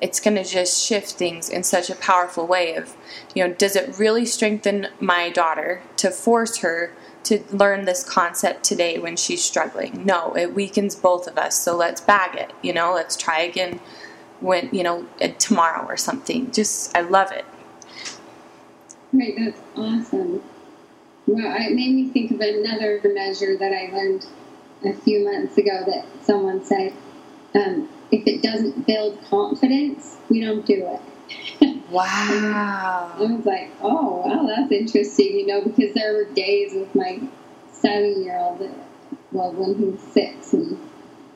it's 0.00 0.20
going 0.20 0.36
to 0.36 0.44
just 0.44 0.80
shift 0.80 1.12
things 1.12 1.48
in 1.48 1.62
such 1.62 1.90
a 1.90 1.94
powerful 1.94 2.46
way 2.46 2.74
of 2.74 2.96
you 3.34 3.46
know 3.46 3.52
does 3.54 3.76
it 3.76 3.98
really 3.98 4.24
strengthen 4.24 4.88
my 5.00 5.30
daughter 5.30 5.82
to 5.96 6.10
force 6.10 6.58
her 6.58 6.92
to 7.24 7.42
learn 7.50 7.84
this 7.84 8.04
concept 8.04 8.64
today 8.64 8.98
when 8.98 9.16
she's 9.16 9.44
struggling? 9.44 10.04
No 10.04 10.36
it 10.36 10.54
weakens 10.54 10.94
both 10.94 11.26
of 11.26 11.38
us 11.38 11.58
so 11.58 11.76
let's 11.76 12.00
bag 12.00 12.36
it 12.36 12.52
you 12.62 12.72
know 12.72 12.94
let's 12.94 13.16
try 13.16 13.40
again 13.40 13.80
when 14.40 14.68
you 14.72 14.82
know 14.82 15.06
tomorrow 15.38 15.84
or 15.86 15.96
something. 15.96 16.50
Just 16.52 16.96
i 16.96 17.00
love 17.00 17.32
it. 17.32 17.44
Right 19.12 19.34
that's 19.36 19.60
awesome. 19.76 20.42
Well 21.26 21.56
it 21.58 21.74
made 21.74 21.94
me 21.94 22.08
think 22.10 22.30
of 22.30 22.40
another 22.40 23.00
measure 23.04 23.56
that 23.56 23.72
i 23.72 23.92
learned 23.92 24.26
a 24.84 24.92
few 24.92 25.24
months 25.24 25.58
ago 25.58 25.82
that 25.86 26.06
someone 26.22 26.64
said 26.64 26.92
um, 27.54 27.88
if 28.10 28.26
it 28.26 28.42
doesn't 28.42 28.86
build 28.86 29.18
confidence, 29.28 30.16
we 30.28 30.40
don't 30.40 30.64
do 30.66 30.86
it. 30.86 31.00
wow. 31.90 33.12
I 33.14 33.20
was 33.20 33.44
like, 33.44 33.70
oh, 33.82 34.22
wow, 34.24 34.46
that's 34.46 34.72
interesting, 34.72 35.38
you 35.38 35.46
know, 35.46 35.62
because 35.62 35.94
there 35.94 36.14
were 36.14 36.24
days 36.24 36.72
with 36.74 36.94
my 36.94 37.20
seven 37.72 38.22
year 38.22 38.38
old, 38.38 38.60
well, 39.32 39.52
when 39.52 39.74
he 39.74 39.84
was 39.84 40.00
six, 40.00 40.52
and 40.52 40.78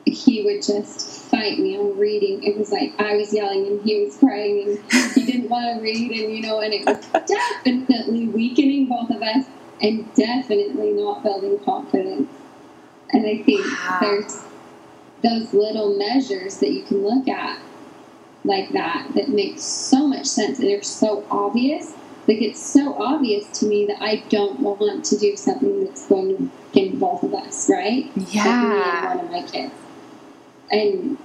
he 0.05 0.43
would 0.43 0.61
just 0.61 1.29
fight 1.29 1.59
me 1.59 1.77
on 1.77 1.97
reading. 1.97 2.43
It 2.43 2.57
was 2.57 2.71
like 2.71 2.99
I 2.99 3.15
was 3.15 3.33
yelling 3.33 3.65
and 3.67 3.81
he 3.81 4.03
was 4.03 4.17
crying 4.17 4.63
and 4.67 4.91
he 5.13 5.25
didn't 5.31 5.49
want 5.49 5.77
to 5.77 5.81
read, 5.81 6.11
and 6.11 6.33
you 6.33 6.41
know, 6.41 6.59
and 6.59 6.73
it 6.73 6.85
was 6.85 7.05
definitely 7.27 8.27
weakening 8.27 8.87
both 8.87 9.09
of 9.09 9.21
us 9.21 9.45
and 9.81 10.13
definitely 10.15 10.91
not 10.91 11.23
building 11.23 11.59
confidence. 11.59 12.29
And 13.11 13.25
I 13.25 13.43
think 13.43 13.65
wow. 13.65 13.97
there's 14.01 14.43
those 15.23 15.53
little 15.53 15.97
measures 15.97 16.57
that 16.57 16.71
you 16.71 16.83
can 16.83 17.03
look 17.03 17.27
at 17.27 17.59
like 18.43 18.71
that 18.71 19.07
that 19.15 19.29
make 19.29 19.57
so 19.57 20.07
much 20.07 20.25
sense 20.25 20.59
and 20.59 20.67
they're 20.67 20.83
so 20.83 21.25
obvious. 21.31 21.93
Like 22.27 22.41
it's 22.41 22.61
so 22.61 22.95
obvious 23.01 23.59
to 23.59 23.65
me 23.65 23.85
that 23.85 24.01
I 24.01 24.23
don't 24.29 24.59
want 24.59 25.05
to 25.05 25.17
do 25.17 25.35
something 25.35 25.85
that's 25.85 26.07
going 26.07 26.37
to 26.37 26.51
get 26.71 26.99
both 26.99 27.23
of 27.23 27.33
us, 27.33 27.69
right? 27.69 28.09
Yeah. 28.15 29.01
Like 29.05 29.15
one 29.15 29.25
of 29.25 29.31
my 29.31 29.51
kids. 29.51 29.73
And 30.71 31.17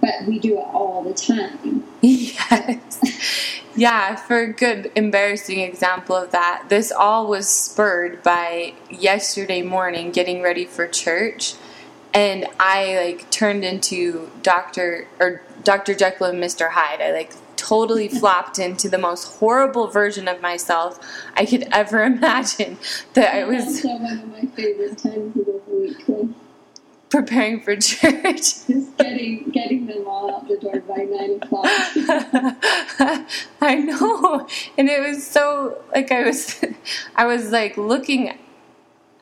but 0.00 0.26
we 0.26 0.38
do 0.38 0.58
it 0.58 0.66
all 0.72 1.02
the 1.02 1.14
time. 1.14 1.84
Yes. 2.04 3.00
yeah, 3.74 4.14
for 4.14 4.40
a 4.40 4.52
good 4.52 4.92
embarrassing 4.94 5.60
example 5.60 6.14
of 6.14 6.32
that, 6.32 6.66
this 6.68 6.92
all 6.92 7.26
was 7.26 7.48
spurred 7.48 8.22
by 8.22 8.74
yesterday 8.90 9.62
morning 9.62 10.10
getting 10.10 10.42
ready 10.42 10.66
for 10.66 10.86
church 10.86 11.54
and 12.14 12.46
I 12.60 12.96
like 12.96 13.30
turned 13.30 13.64
into 13.64 14.30
Doctor 14.42 15.08
or 15.18 15.42
Doctor 15.64 15.94
Jekyll 15.94 16.28
and 16.28 16.40
Mister 16.40 16.70
Hyde. 16.70 17.02
I 17.02 17.10
like 17.12 17.34
totally 17.56 18.08
flopped 18.20 18.58
into 18.58 18.88
the 18.88 18.98
most 18.98 19.38
horrible 19.38 19.88
version 19.88 20.28
of 20.28 20.40
myself 20.40 21.00
I 21.34 21.44
could 21.44 21.68
ever 21.72 22.02
imagine. 22.04 22.78
That 23.14 23.34
I 23.34 23.44
was 23.44 23.82
one 23.82 24.06
of 24.06 24.28
my 24.28 24.46
favorite 24.54 24.98
times 24.98 25.36
of 25.36 25.46
the 25.46 25.60
week. 25.68 26.30
Preparing 27.10 27.60
for 27.60 27.76
church. 27.76 28.22
Just 28.66 28.96
getting 28.98 29.50
getting 29.50 29.86
them 29.86 30.06
all 30.06 30.34
out 30.34 30.48
the 30.48 30.56
door 30.56 30.80
by 30.80 31.04
nine 31.04 31.40
o'clock. 31.42 31.66
I 33.60 33.74
know, 33.76 34.48
and 34.76 34.88
it 34.88 35.00
was 35.00 35.24
so 35.24 35.82
like 35.94 36.10
I 36.10 36.24
was, 36.24 36.64
I 37.14 37.26
was 37.26 37.50
like 37.50 37.76
looking 37.76 38.36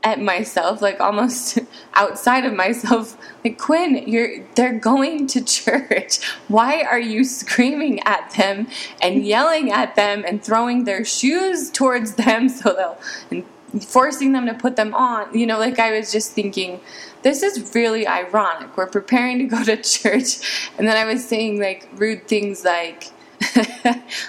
at 0.05 0.21
myself, 0.21 0.83
like 0.83 1.01
almost 1.01 1.59
outside 1.95 2.45
of 2.45 2.53
myself. 2.53 3.17
Like 3.45 3.59
Quinn, 3.59 4.05
you're 4.07 4.45
they're 4.55 4.79
going 4.79 5.27
to 5.29 5.45
church. 5.45 6.25
Why 6.49 6.83
are 6.83 6.99
you 6.99 7.25
screaming 7.25 8.01
at 8.01 8.33
them 8.33 8.69
and 9.01 9.25
yelling 9.25 9.71
at 9.71 9.97
them 9.97 10.25
and 10.27 10.43
throwing 10.43 10.85
their 10.85 11.05
shoes 11.05 11.71
towards 11.71 12.15
them 12.15 12.49
so 12.49 12.73
they'll 12.73 12.99
and 13.31 13.85
forcing 13.85 14.33
them 14.33 14.47
to 14.47 14.55
put 14.55 14.77
them 14.77 14.95
on? 14.95 15.37
You 15.37 15.47
know, 15.47 15.59
like 15.59 15.79
I 15.79 15.93
was 15.93 16.13
just 16.13 16.33
thinking, 16.33 16.81
this 17.23 17.43
is 17.43 17.75
really 17.75 18.07
ironic. 18.07 18.77
We're 18.77 18.87
preparing 18.87 19.39
to 19.39 19.45
go 19.45 19.63
to 19.65 19.77
church, 19.83 20.71
and 20.79 20.87
then 20.87 20.97
I 20.97 21.05
was 21.05 21.27
saying 21.27 21.61
like 21.61 21.89
rude 21.95 22.27
things 22.29 22.65
like. 22.65 23.11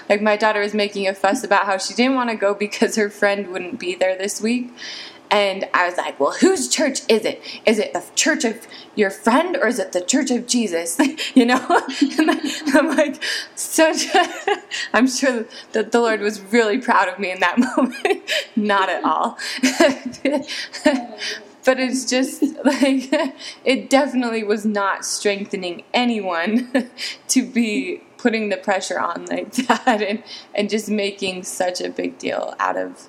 like 0.08 0.20
my 0.20 0.36
daughter 0.36 0.58
was 0.58 0.74
making 0.74 1.06
a 1.06 1.14
fuss 1.14 1.44
about 1.44 1.66
how 1.66 1.78
she 1.78 1.94
didn't 1.94 2.16
want 2.16 2.30
to 2.30 2.36
go 2.36 2.52
because 2.52 2.96
her 2.96 3.08
friend 3.08 3.46
wouldn't 3.46 3.78
be 3.78 3.94
there 3.94 4.18
this 4.18 4.40
week 4.40 4.72
and 5.34 5.68
I 5.74 5.84
was 5.84 5.96
like, 5.96 6.20
well, 6.20 6.30
whose 6.30 6.68
church 6.68 7.00
is 7.08 7.24
it? 7.24 7.42
Is 7.66 7.80
it 7.80 7.92
the 7.92 8.04
church 8.14 8.44
of 8.44 8.68
your 8.94 9.10
friend 9.10 9.56
or 9.56 9.66
is 9.66 9.80
it 9.80 9.90
the 9.90 10.00
church 10.00 10.30
of 10.30 10.46
Jesus? 10.46 10.96
you 11.34 11.44
know? 11.44 11.60
I'm 12.72 12.96
like, 12.96 13.20
so 13.56 13.92
I'm 14.92 15.08
sure 15.08 15.44
that 15.72 15.90
the 15.90 16.00
Lord 16.00 16.20
was 16.20 16.40
really 16.40 16.78
proud 16.78 17.08
of 17.08 17.18
me 17.18 17.32
in 17.32 17.40
that 17.40 17.58
moment. 17.76 18.30
Not 18.54 18.88
at 18.88 19.02
all. 19.02 19.36
but 21.64 21.80
it's 21.80 22.08
just 22.08 22.40
like, 22.64 23.34
it 23.64 23.90
definitely 23.90 24.44
was 24.44 24.64
not 24.64 25.04
strengthening 25.04 25.82
anyone 25.92 26.92
to 27.26 27.44
be 27.44 28.02
putting 28.18 28.50
the 28.50 28.56
pressure 28.56 29.00
on 29.00 29.26
like 29.26 29.52
that 29.66 30.00
and, 30.00 30.22
and 30.54 30.70
just 30.70 30.88
making 30.88 31.42
such 31.42 31.80
a 31.80 31.90
big 31.90 32.18
deal 32.18 32.54
out 32.60 32.76
of 32.76 33.08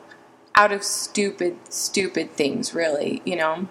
out 0.55 0.71
of 0.71 0.83
stupid, 0.83 1.57
stupid 1.69 2.31
things, 2.31 2.73
really, 2.73 3.21
you 3.25 3.35
know? 3.35 3.67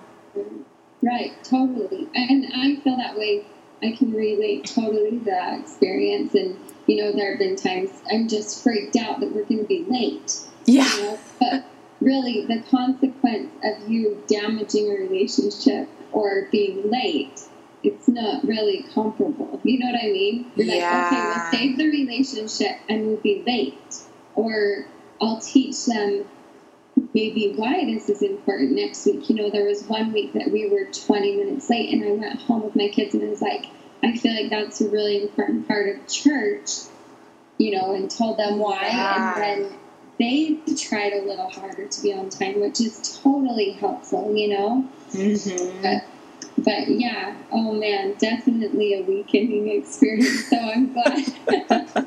Right, 1.03 1.33
totally. 1.42 2.09
And 2.14 2.47
I 2.55 2.77
feel 2.77 2.97
that 2.97 3.16
way. 3.16 3.47
I 3.83 3.92
can 3.92 4.12
relate 4.12 4.64
totally 4.64 5.18
to 5.18 5.25
that 5.27 5.61
experience. 5.61 6.35
And, 6.35 6.59
you 6.87 7.03
know, 7.03 7.12
there 7.12 7.31
have 7.31 7.38
been 7.38 7.57
times 7.57 7.90
I'm 8.11 8.29
just 8.29 8.62
freaked 8.62 8.97
out 8.97 9.20
that 9.20 9.35
we're 9.35 9.44
going 9.44 9.61
to 9.61 9.66
be 9.66 9.85
late. 9.88 10.40
Yeah. 10.64 10.88
You 10.97 11.03
know? 11.03 11.18
But 11.38 11.64
really, 12.01 12.47
the 12.47 12.62
consequence 12.70 13.51
of 13.62 13.88
you 13.88 14.23
damaging 14.27 14.90
a 14.90 14.94
relationship 14.94 15.88
or 16.12 16.49
being 16.51 16.90
late 16.90 17.40
it's 17.85 18.09
not 18.09 18.42
really 18.44 18.83
comparable. 18.94 19.61
You 19.62 19.79
know 19.79 19.92
what 19.92 20.01
I 20.03 20.07
mean? 20.07 20.51
You're 20.57 20.66
yeah. 20.66 21.03
like, 21.03 21.12
okay, 21.12 21.23
we'll 21.23 21.51
save 21.51 21.77
the 21.77 21.87
relationship 21.87 22.79
and 22.88 23.07
we'll 23.07 23.16
be 23.18 23.42
late. 23.47 23.97
Or 24.35 24.87
I'll 25.20 25.40
teach 25.40 25.85
them 25.85 26.25
maybe 27.14 27.54
why 27.57 27.85
this 27.85 28.09
is 28.09 28.22
important 28.22 28.72
next 28.72 29.07
week. 29.07 29.28
You 29.28 29.37
know, 29.37 29.50
there 29.50 29.64
was 29.64 29.85
one 29.85 30.12
week 30.12 30.33
that 30.35 30.50
we 30.50 30.68
were 30.68 30.85
20 30.85 31.37
minutes 31.37 31.70
late, 31.70 31.92
and 31.92 32.04
I 32.04 32.12
went 32.12 32.40
home 32.40 32.62
with 32.62 32.76
my 32.76 32.88
kids, 32.88 33.14
and 33.14 33.22
I 33.22 33.28
was 33.28 33.42
like, 33.42 33.66
I 34.02 34.16
feel 34.16 34.35
like 34.35 34.50
that's 34.50 34.80
a 34.80 34.88
really 34.88 35.22
important 35.22 35.66
part 35.66 35.88
of 35.88 36.07
church, 36.07 36.70
you 37.59 37.76
know, 37.76 37.94
and 37.94 38.11
told 38.11 38.38
them 38.38 38.59
why. 38.59 38.87
Yeah. 38.87 39.42
And 39.42 39.64
then 39.64 39.78
they 40.18 40.59
tried 40.76 41.12
a 41.14 41.22
little 41.22 41.48
harder 41.48 41.87
to 41.87 42.02
be 42.02 42.12
on 42.12 42.28
time, 42.30 42.61
which 42.61 42.80
is 42.80 43.20
totally 43.22 43.72
helpful, 43.72 44.37
you 44.37 44.48
know? 44.48 44.88
Mm-hmm. 45.12 45.83
But, 45.83 46.04
but 46.59 46.88
yeah, 46.88 47.35
oh 47.50 47.72
man, 47.72 48.14
definitely 48.18 48.94
a 48.94 49.02
weakening 49.02 49.68
experience. 49.68 50.48
So 50.48 50.59
I'm 50.59 50.92
glad. 50.92 51.35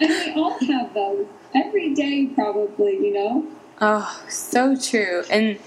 and 0.00 0.08
we 0.08 0.32
all 0.34 0.58
have 0.60 0.94
those 0.94 1.26
every 1.54 1.92
day, 1.94 2.26
probably, 2.34 2.94
you 2.94 3.12
know? 3.12 3.46
Oh, 3.80 4.22
so 4.28 4.76
true. 4.76 5.24
And 5.30 5.58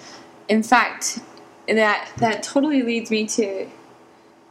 in 0.48 0.64
fact, 0.64 1.20
that 1.68 2.12
that 2.18 2.44
totally 2.44 2.84
leads 2.84 3.10
me 3.10 3.26
to 3.28 3.68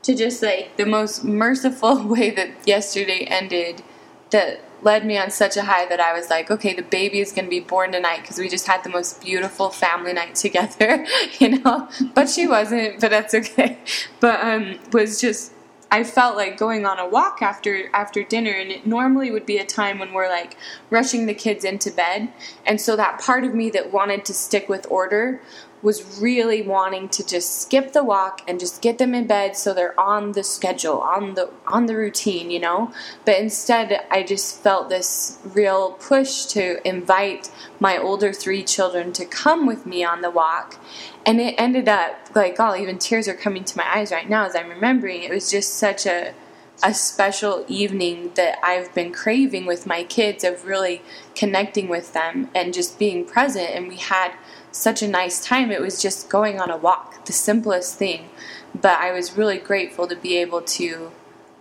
to 0.02 0.14
just 0.16 0.42
like 0.42 0.76
the 0.76 0.86
most 0.86 1.24
merciful 1.24 2.04
way 2.08 2.30
that 2.30 2.50
yesterday 2.66 3.24
ended 3.28 3.82
that 4.30 4.60
led 4.82 5.06
me 5.06 5.16
on 5.16 5.30
such 5.30 5.56
a 5.56 5.62
high 5.62 5.86
that 5.86 6.00
I 6.00 6.12
was 6.12 6.28
like, 6.28 6.50
okay, 6.50 6.74
the 6.74 6.82
baby 6.82 7.20
is 7.20 7.30
going 7.30 7.44
to 7.44 7.50
be 7.50 7.60
born 7.60 7.92
tonight 7.92 8.22
because 8.22 8.38
we 8.38 8.48
just 8.48 8.66
had 8.66 8.82
the 8.82 8.90
most 8.90 9.20
beautiful 9.20 9.70
family 9.70 10.12
night 10.12 10.34
together, 10.46 11.06
you 11.38 11.60
know. 11.60 11.88
But 12.14 12.28
she 12.28 12.46
wasn't, 12.48 13.00
but 13.00 13.10
that's 13.10 13.34
okay. 13.34 13.78
But 14.20 14.40
um 14.40 14.78
was 14.92 15.20
just 15.20 15.52
I 15.92 16.04
felt 16.04 16.36
like 16.38 16.56
going 16.56 16.86
on 16.86 16.98
a 16.98 17.06
walk 17.06 17.42
after 17.42 17.90
after 17.94 18.22
dinner 18.22 18.50
and 18.50 18.70
it 18.70 18.86
normally 18.86 19.30
would 19.30 19.44
be 19.44 19.58
a 19.58 19.66
time 19.66 19.98
when 19.98 20.14
we're 20.14 20.30
like 20.30 20.56
rushing 20.88 21.26
the 21.26 21.34
kids 21.34 21.66
into 21.66 21.90
bed. 21.90 22.32
And 22.64 22.80
so 22.80 22.96
that 22.96 23.20
part 23.20 23.44
of 23.44 23.54
me 23.54 23.68
that 23.70 23.92
wanted 23.92 24.24
to 24.24 24.32
stick 24.32 24.70
with 24.70 24.86
order 24.88 25.42
was 25.82 26.20
really 26.20 26.62
wanting 26.62 27.08
to 27.08 27.26
just 27.26 27.60
skip 27.60 27.92
the 27.92 28.04
walk 28.04 28.42
and 28.46 28.60
just 28.60 28.80
get 28.80 28.98
them 28.98 29.14
in 29.14 29.26
bed 29.26 29.56
so 29.56 29.74
they're 29.74 29.98
on 29.98 30.32
the 30.32 30.44
schedule, 30.44 31.00
on 31.00 31.34
the 31.34 31.50
on 31.66 31.86
the 31.86 31.96
routine, 31.96 32.50
you 32.50 32.60
know. 32.60 32.92
But 33.24 33.38
instead, 33.38 34.06
I 34.10 34.22
just 34.22 34.62
felt 34.62 34.88
this 34.88 35.38
real 35.44 35.92
push 35.92 36.44
to 36.46 36.86
invite 36.86 37.50
my 37.80 37.98
older 37.98 38.32
three 38.32 38.62
children 38.62 39.12
to 39.14 39.24
come 39.24 39.66
with 39.66 39.84
me 39.84 40.04
on 40.04 40.20
the 40.20 40.30
walk. 40.30 40.78
And 41.26 41.40
it 41.40 41.54
ended 41.58 41.88
up 41.88 42.30
like, 42.34 42.56
oh, 42.58 42.76
even 42.76 42.98
tears 42.98 43.28
are 43.28 43.34
coming 43.34 43.64
to 43.64 43.76
my 43.76 43.86
eyes 43.92 44.12
right 44.12 44.28
now 44.28 44.46
as 44.46 44.54
I'm 44.54 44.68
remembering. 44.68 45.22
It 45.22 45.30
was 45.30 45.50
just 45.50 45.74
such 45.74 46.06
a 46.06 46.34
a 46.82 46.92
special 46.92 47.64
evening 47.68 48.32
that 48.34 48.58
I've 48.62 48.92
been 48.92 49.12
craving 49.12 49.66
with 49.66 49.86
my 49.86 50.02
kids 50.02 50.42
of 50.42 50.64
really 50.64 51.00
connecting 51.36 51.88
with 51.88 52.12
them 52.12 52.50
and 52.54 52.74
just 52.74 52.98
being 52.98 53.24
present. 53.24 53.70
And 53.70 53.86
we 53.86 53.96
had 53.96 54.32
such 54.72 55.02
a 55.02 55.08
nice 55.08 55.44
time. 55.44 55.70
It 55.70 55.80
was 55.80 56.00
just 56.00 56.28
going 56.28 56.60
on 56.60 56.70
a 56.70 56.76
walk, 56.76 57.24
the 57.26 57.32
simplest 57.32 57.96
thing. 57.96 58.28
But 58.74 58.98
I 58.98 59.12
was 59.12 59.36
really 59.36 59.58
grateful 59.58 60.08
to 60.08 60.16
be 60.16 60.36
able 60.38 60.62
to 60.62 61.12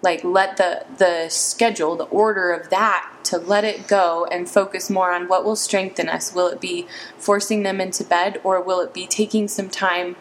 like 0.02 0.24
let 0.24 0.58
the 0.58 0.86
the 0.98 1.30
schedule 1.30 1.96
the 1.96 2.06
order 2.06 2.52
of 2.52 2.70
that 2.70 3.08
to 3.24 3.38
let 3.38 3.64
it 3.64 3.88
go 3.88 4.28
and 4.32 4.50
focus 4.50 4.90
more 4.90 5.14
on 5.14 5.28
what 5.28 5.46
will 5.46 5.56
strengthen 5.56 6.10
us 6.10 6.34
will 6.34 6.48
it 6.48 6.60
be 6.60 6.88
forcing 7.18 7.64
them 7.64 7.80
into 7.80 8.04
bed 8.04 8.40
or 8.44 8.60
will 8.62 8.82
it 8.82 8.94
be 8.94 9.06
taking 9.06 9.48
some 9.48 9.70
time 9.70 10.16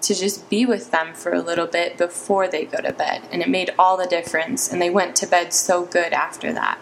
to 0.00 0.14
just 0.14 0.48
be 0.48 0.64
with 0.64 0.90
them 0.90 1.12
for 1.14 1.32
a 1.32 1.42
little 1.42 1.66
bit 1.66 1.98
before 1.98 2.48
they 2.48 2.64
go 2.64 2.78
to 2.80 2.92
bed 2.92 3.22
and 3.30 3.42
it 3.42 3.48
made 3.48 3.74
all 3.78 3.96
the 3.96 4.06
difference 4.06 4.72
and 4.72 4.80
they 4.80 4.90
went 4.90 5.14
to 5.16 5.26
bed 5.26 5.52
so 5.52 5.84
good 5.84 6.12
after 6.12 6.52
that 6.52 6.78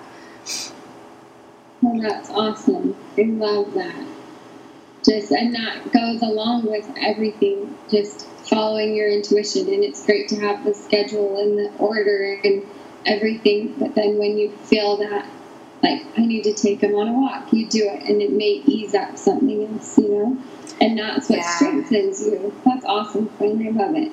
well, 1.83 2.01
that's 2.01 2.31
awesome 2.31 2.97
i 3.19 3.23
love 3.23 3.73
that 3.75 4.14
just 5.05 5.31
and 5.33 5.55
that 5.55 5.93
goes 5.93 6.23
along 6.23 6.65
with 6.67 6.89
everything 6.97 7.77
just 7.91 8.27
following 8.49 8.95
your 8.95 9.09
intuition 9.09 9.63
and 9.73 9.85
it's 9.85 10.05
great 10.05 10.29
to 10.29 10.37
have 10.37 10.65
the 10.65 10.75
schedule 10.75 11.41
and 11.41 11.59
the 11.59 11.71
order 11.79 12.39
and 12.45 12.63
everything 13.07 13.75
but 13.79 13.95
then 13.95 14.19
when 14.19 14.37
you 14.39 14.51
feel 14.65 14.97
that 14.97 15.29
like 15.83 16.03
i 16.17 16.25
need 16.25 16.43
to 16.43 16.53
take 16.55 16.81
them 16.81 16.95
on 16.95 17.09
a 17.09 17.13
walk 17.13 17.53
you 17.53 17.67
do 17.69 17.85
it 17.85 18.03
and 18.09 18.23
it 18.23 18.33
may 18.33 18.63
ease 18.67 18.95
up 18.95 19.17
something 19.17 19.67
else 19.67 19.99
you 19.99 20.09
know 20.09 20.39
and 20.81 20.99
that's 20.99 21.29
what 21.29 21.39
yeah. 21.39 21.57
strengthens 21.57 22.27
you 22.27 22.55
that's 22.65 22.85
awesome 22.85 23.29
Quinn. 23.31 23.67
i 23.67 23.71
love 23.71 23.95
it 23.95 24.11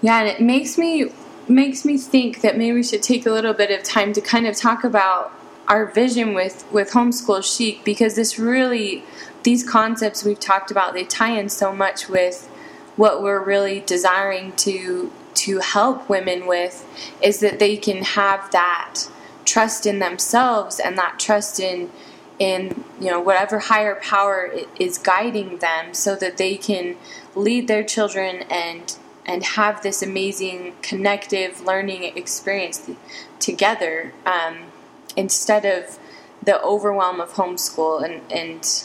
yeah 0.00 0.20
and 0.20 0.28
it 0.28 0.40
makes 0.40 0.78
me 0.78 1.10
makes 1.48 1.84
me 1.84 1.98
think 1.98 2.40
that 2.40 2.56
maybe 2.56 2.72
we 2.72 2.82
should 2.82 3.02
take 3.02 3.26
a 3.26 3.30
little 3.30 3.52
bit 3.52 3.70
of 3.70 3.82
time 3.82 4.12
to 4.12 4.20
kind 4.20 4.46
of 4.46 4.56
talk 4.56 4.84
about 4.84 5.32
our 5.68 5.86
vision 5.86 6.34
with 6.34 6.64
with 6.72 6.90
homeschool 6.90 7.42
chic 7.42 7.84
because 7.84 8.14
this 8.14 8.38
really 8.38 9.04
these 9.42 9.68
concepts 9.68 10.24
we've 10.24 10.40
talked 10.40 10.70
about 10.70 10.94
they 10.94 11.04
tie 11.04 11.38
in 11.38 11.48
so 11.48 11.72
much 11.72 12.08
with 12.08 12.48
what 12.96 13.22
we're 13.22 13.42
really 13.42 13.80
desiring 13.80 14.52
to 14.52 15.10
to 15.34 15.58
help 15.60 16.08
women 16.08 16.46
with 16.46 16.86
is 17.22 17.40
that 17.40 17.58
they 17.58 17.76
can 17.76 18.02
have 18.02 18.50
that 18.52 19.00
trust 19.44 19.86
in 19.86 19.98
themselves 19.98 20.78
and 20.78 20.98
that 20.98 21.18
trust 21.18 21.58
in 21.58 21.90
in 22.38 22.84
you 23.00 23.10
know 23.10 23.20
whatever 23.20 23.58
higher 23.58 23.94
power 23.96 24.52
is 24.78 24.98
guiding 24.98 25.58
them 25.58 25.94
so 25.94 26.16
that 26.16 26.36
they 26.36 26.56
can 26.56 26.96
lead 27.34 27.68
their 27.68 27.84
children 27.84 28.42
and 28.50 28.96
and 29.24 29.44
have 29.44 29.82
this 29.82 30.02
amazing 30.02 30.74
connective 30.82 31.60
learning 31.64 32.04
experience 32.16 32.90
together. 33.38 34.12
Um, 34.26 34.71
instead 35.16 35.64
of 35.64 35.98
the 36.42 36.60
overwhelm 36.62 37.20
of 37.20 37.32
homeschool 37.34 38.02
and 38.04 38.32
and 38.32 38.84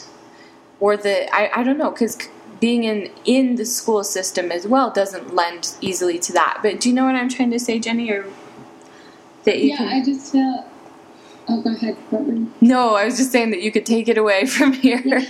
or 0.80 0.96
the 0.96 1.34
I, 1.34 1.60
I 1.60 1.62
don't 1.62 1.78
know 1.78 1.90
because 1.90 2.18
being 2.60 2.84
in 2.84 3.10
in 3.24 3.56
the 3.56 3.64
school 3.64 4.04
system 4.04 4.50
as 4.50 4.66
well 4.66 4.90
doesn't 4.90 5.34
lend 5.34 5.74
easily 5.80 6.18
to 6.20 6.32
that. 6.32 6.60
But 6.62 6.80
do 6.80 6.88
you 6.88 6.94
know 6.94 7.04
what 7.04 7.14
I'm 7.14 7.28
trying 7.28 7.50
to 7.50 7.58
say, 7.58 7.78
Jenny? 7.78 8.10
Or 8.10 8.26
that 9.44 9.58
you 9.58 9.70
yeah, 9.70 9.76
can... 9.76 9.88
I 9.88 10.04
just 10.04 10.32
feel. 10.32 10.68
Oh, 11.50 11.62
go 11.62 11.72
ahead, 11.72 11.96
Courtney. 12.10 12.46
No, 12.60 12.94
I 12.94 13.06
was 13.06 13.16
just 13.16 13.32
saying 13.32 13.50
that 13.50 13.62
you 13.62 13.72
could 13.72 13.86
take 13.86 14.08
it 14.08 14.18
away 14.18 14.44
from 14.46 14.72
here. 14.72 15.02
yeah, 15.04 15.24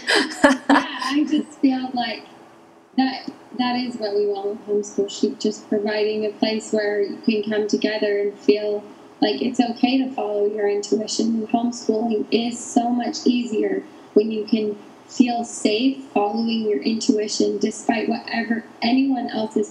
I 0.70 1.24
just 1.28 1.58
feel 1.60 1.90
like 1.94 2.24
that 2.96 3.30
that 3.58 3.76
is 3.76 3.96
what 3.96 4.14
we 4.14 4.26
want 4.26 4.66
with 4.66 4.66
homeschool 4.66 5.10
chic, 5.10 5.38
just 5.38 5.68
providing 5.68 6.26
a 6.26 6.30
place 6.30 6.72
where 6.72 7.02
you 7.02 7.18
can 7.24 7.42
come 7.50 7.68
together 7.68 8.20
and 8.20 8.38
feel 8.38 8.82
like 9.20 9.42
it's 9.42 9.60
okay 9.60 9.98
to 9.98 10.10
follow 10.10 10.46
your 10.46 10.68
intuition. 10.68 11.26
And 11.26 11.48
homeschooling 11.48 12.26
is 12.30 12.58
so 12.58 12.88
much 12.90 13.26
easier 13.26 13.82
when 14.14 14.30
you 14.30 14.44
can 14.44 14.78
feel 15.08 15.42
safe 15.44 16.04
following 16.12 16.68
your 16.68 16.82
intuition 16.82 17.56
despite 17.58 18.08
whatever 18.08 18.62
anyone 18.82 19.28
else 19.30 19.54
has 19.54 19.70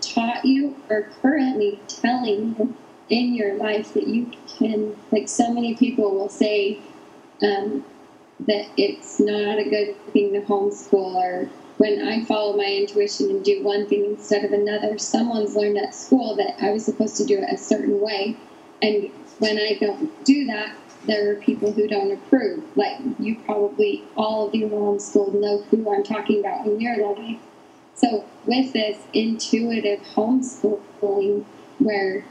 taught 0.00 0.44
you 0.44 0.74
or 0.88 1.02
currently 1.20 1.78
telling 1.86 2.56
you 2.58 2.74
in 3.10 3.34
your 3.34 3.54
life 3.56 3.92
that 3.92 4.06
you 4.06 4.30
can 4.58 4.96
like 5.12 5.28
so 5.28 5.52
many 5.52 5.74
people 5.74 6.10
will 6.12 6.30
say 6.30 6.78
um, 7.42 7.84
that 8.46 8.66
it's 8.78 9.20
not 9.20 9.58
a 9.58 9.68
good 9.68 9.94
thing 10.12 10.32
to 10.32 10.40
homeschool 10.40 11.14
or 11.14 11.50
when 11.76 12.06
I 12.06 12.22
follow 12.24 12.56
my 12.56 12.64
intuition 12.64 13.30
and 13.30 13.42
do 13.42 13.62
one 13.62 13.86
thing 13.86 14.04
instead 14.04 14.44
of 14.44 14.52
another, 14.52 14.98
someone's 14.98 15.56
learned 15.56 15.78
at 15.78 15.94
school 15.94 16.36
that 16.36 16.62
I 16.62 16.72
was 16.72 16.84
supposed 16.84 17.16
to 17.16 17.24
do 17.24 17.38
it 17.38 17.50
a 17.50 17.56
certain 17.56 18.02
way. 18.02 18.36
And 18.82 19.10
when 19.38 19.58
I 19.58 19.74
don't 19.80 20.24
do 20.24 20.46
that, 20.46 20.76
there 21.04 21.30
are 21.30 21.36
people 21.36 21.72
who 21.72 21.86
don't 21.86 22.12
approve. 22.12 22.64
Like 22.76 22.98
you 23.18 23.36
probably, 23.44 24.04
all 24.16 24.48
of 24.48 24.54
you 24.54 24.68
homeschooled 24.68 25.34
know 25.34 25.62
who 25.70 25.92
I'm 25.92 26.02
talking 26.02 26.40
about 26.40 26.66
in 26.66 26.80
your 26.80 27.14
life. 27.14 27.38
So 27.94 28.24
with 28.46 28.72
this 28.72 28.98
intuitive 29.12 30.00
homeschooling, 30.00 31.44
where 31.78 32.24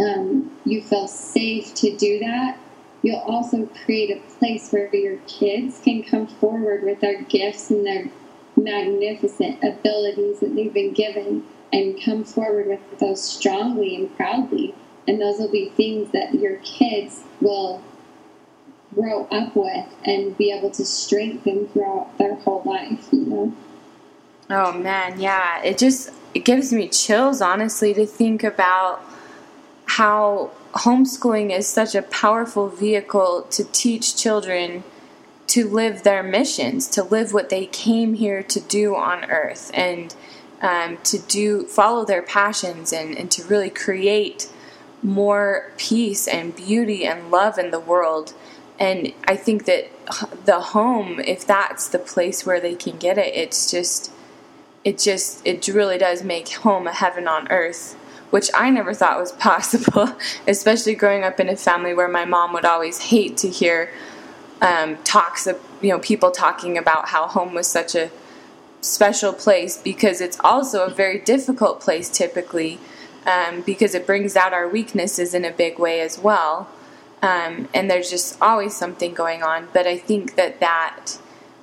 um, 0.00 0.50
you 0.64 0.82
feel 0.82 1.06
safe 1.06 1.74
to 1.74 1.96
do 1.96 2.18
that, 2.20 2.58
you'll 3.02 3.18
also 3.18 3.66
create 3.84 4.10
a 4.10 4.20
place 4.38 4.70
where 4.70 4.94
your 4.94 5.18
kids 5.26 5.80
can 5.82 6.02
come 6.02 6.26
forward 6.26 6.82
with 6.82 7.00
their 7.00 7.22
gifts 7.22 7.70
and 7.70 7.86
their 7.86 8.10
magnificent 8.56 9.62
abilities 9.62 10.40
that 10.40 10.54
they've 10.54 10.72
been 10.72 10.92
given 10.92 11.44
and 11.72 12.00
come 12.02 12.24
forward 12.24 12.66
with 12.66 12.98
those 12.98 13.22
strongly 13.22 13.96
and 13.96 14.16
proudly 14.16 14.74
and 15.06 15.20
those 15.20 15.38
will 15.38 15.50
be 15.50 15.70
things 15.70 16.10
that 16.12 16.34
your 16.34 16.56
kids 16.58 17.22
will 17.40 17.82
grow 18.94 19.26
up 19.30 19.54
with 19.56 19.86
and 20.04 20.36
be 20.36 20.52
able 20.52 20.70
to 20.70 20.84
strengthen 20.84 21.66
throughout 21.68 22.16
their 22.18 22.34
whole 22.36 22.62
life 22.64 23.08
you 23.12 23.26
know? 23.26 23.54
Oh 24.50 24.72
man 24.72 25.20
yeah. 25.20 25.62
It 25.62 25.78
just 25.78 26.10
it 26.34 26.44
gives 26.44 26.72
me 26.72 26.88
chills 26.88 27.40
honestly 27.40 27.94
to 27.94 28.06
think 28.06 28.44
about 28.44 29.02
how 29.86 30.50
homeschooling 30.72 31.56
is 31.56 31.68
such 31.68 31.94
a 31.94 32.02
powerful 32.02 32.68
vehicle 32.68 33.42
to 33.50 33.64
teach 33.64 34.16
children 34.16 34.82
to 35.46 35.68
live 35.68 36.02
their 36.02 36.22
missions 36.22 36.88
to 36.88 37.02
live 37.02 37.32
what 37.32 37.48
they 37.48 37.66
came 37.66 38.14
here 38.14 38.42
to 38.42 38.60
do 38.60 38.96
on 38.96 39.24
earth 39.30 39.70
and 39.72 40.14
um, 40.62 40.98
to 41.04 41.18
do 41.18 41.64
follow 41.66 42.04
their 42.04 42.22
passions 42.22 42.92
and, 42.92 43.16
and 43.16 43.30
to 43.30 43.44
really 43.44 43.70
create 43.70 44.50
more 45.04 45.70
peace 45.76 46.26
and 46.26 46.56
beauty 46.56 47.04
and 47.06 47.30
love 47.30 47.58
in 47.58 47.70
the 47.70 47.78
world. 47.78 48.32
And 48.78 49.12
I 49.28 49.36
think 49.36 49.66
that 49.66 49.90
the 50.46 50.60
home, 50.60 51.20
if 51.20 51.46
that's 51.46 51.88
the 51.88 51.98
place 51.98 52.44
where 52.44 52.58
they 52.58 52.74
can 52.74 52.96
get 52.96 53.18
it, 53.18 53.34
it's 53.34 53.70
just, 53.70 54.10
it 54.82 54.98
just, 54.98 55.46
it 55.46 55.68
really 55.68 55.98
does 55.98 56.24
make 56.24 56.48
home 56.48 56.86
a 56.86 56.92
heaven 56.92 57.28
on 57.28 57.46
earth, 57.52 57.94
which 58.30 58.50
I 58.54 58.70
never 58.70 58.94
thought 58.94 59.20
was 59.20 59.32
possible, 59.50 60.16
especially 60.48 60.94
growing 60.94 61.22
up 61.22 61.38
in 61.38 61.48
a 61.50 61.56
family 61.56 61.94
where 61.94 62.08
my 62.08 62.24
mom 62.24 62.54
would 62.54 62.64
always 62.64 62.98
hate 62.98 63.36
to 63.38 63.48
hear 63.48 63.92
um, 64.62 64.96
talks 65.04 65.46
of, 65.46 65.60
you 65.82 65.90
know, 65.90 65.98
people 65.98 66.30
talking 66.30 66.78
about 66.78 67.10
how 67.10 67.28
home 67.28 67.52
was 67.52 67.66
such 67.66 67.94
a 67.94 68.10
special 68.80 69.32
place 69.32 69.76
because 69.76 70.20
it's 70.20 70.38
also 70.40 70.86
a 70.86 70.90
very 70.90 71.18
difficult 71.18 71.80
place 71.80 72.08
typically 72.08 72.78
um, 73.26 73.62
because 73.62 73.94
it 73.94 74.06
brings 74.06 74.36
out 74.36 74.52
our 74.52 74.68
weaknesses 74.68 75.34
in 75.34 75.44
a 75.44 75.50
big 75.50 75.78
way 75.78 76.00
as 76.00 76.18
well. 76.18 76.68
Um, 77.22 77.68
and 77.72 77.90
there's 77.90 78.10
just 78.10 78.40
always 78.42 78.76
something 78.76 79.14
going 79.14 79.42
on. 79.42 79.68
But 79.72 79.86
I 79.86 79.96
think 79.96 80.36
that 80.36 80.60
that 80.60 81.18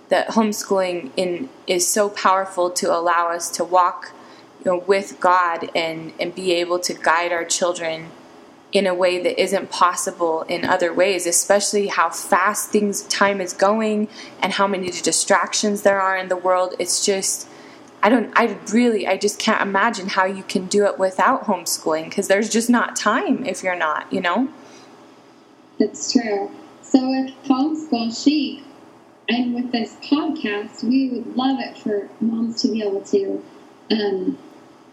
that 0.10 0.30
homeschooling 0.30 1.12
in 1.16 1.50
is 1.68 1.88
so 1.88 2.10
powerful 2.10 2.70
to 2.70 2.94
allow 2.94 3.30
us 3.30 3.50
to 3.52 3.64
walk 3.64 4.12
you 4.64 4.72
know, 4.72 4.78
with 4.80 5.20
God 5.20 5.70
and 5.76 6.14
and 6.20 6.34
be 6.34 6.54
able 6.54 6.80
to 6.80 6.94
guide 6.94 7.32
our 7.32 7.46
children 7.46 8.10
in 8.72 8.88
a 8.88 8.94
way 8.94 9.22
that 9.22 9.42
isn't 9.42 9.70
possible 9.70 10.44
in 10.44 10.64
other 10.64 10.94
ways, 10.94 11.28
especially 11.28 11.88
how 11.88 12.10
fast 12.10 12.70
things 12.70 13.04
time 13.04 13.42
is 13.42 13.54
going 13.54 14.08
and 14.42 14.54
how 14.54 14.66
many 14.66 14.90
distractions 14.90 15.82
there 15.82 16.00
are 16.00 16.16
in 16.18 16.30
the 16.30 16.38
world. 16.38 16.74
It's 16.80 17.06
just 17.06 17.48
I 18.04 18.10
don't, 18.10 18.32
I 18.36 18.58
really, 18.72 19.06
I 19.08 19.18
just 19.18 19.40
can't 19.40 19.62
imagine 19.62 20.08
how 20.08 20.26
you 20.26 20.44
can 20.44 20.66
do 20.66 20.86
it 20.86 20.98
without 20.98 21.46
homeschooling 21.46 22.06
because 22.06 22.28
there's 22.28 22.50
just 22.50 22.70
not 22.70 22.96
time 22.96 23.46
if 23.46 23.64
you're 23.64 23.76
not, 23.76 24.12
you 24.12 24.22
know? 24.22 24.50
It's 25.80 26.12
true. 26.12 26.52
So 26.82 27.00
with 27.08 27.34
Homeschool 27.46 28.24
Chic 28.24 28.64
and 29.30 29.54
with 29.54 29.72
this 29.72 29.96
podcast, 30.04 30.84
we 30.84 31.10
would 31.10 31.36
love 31.36 31.60
it 31.60 31.78
for 31.78 32.10
moms 32.20 32.62
to 32.64 32.72
be 32.72 32.82
able 32.82 33.02
to 33.02 33.44
um, 33.92 34.38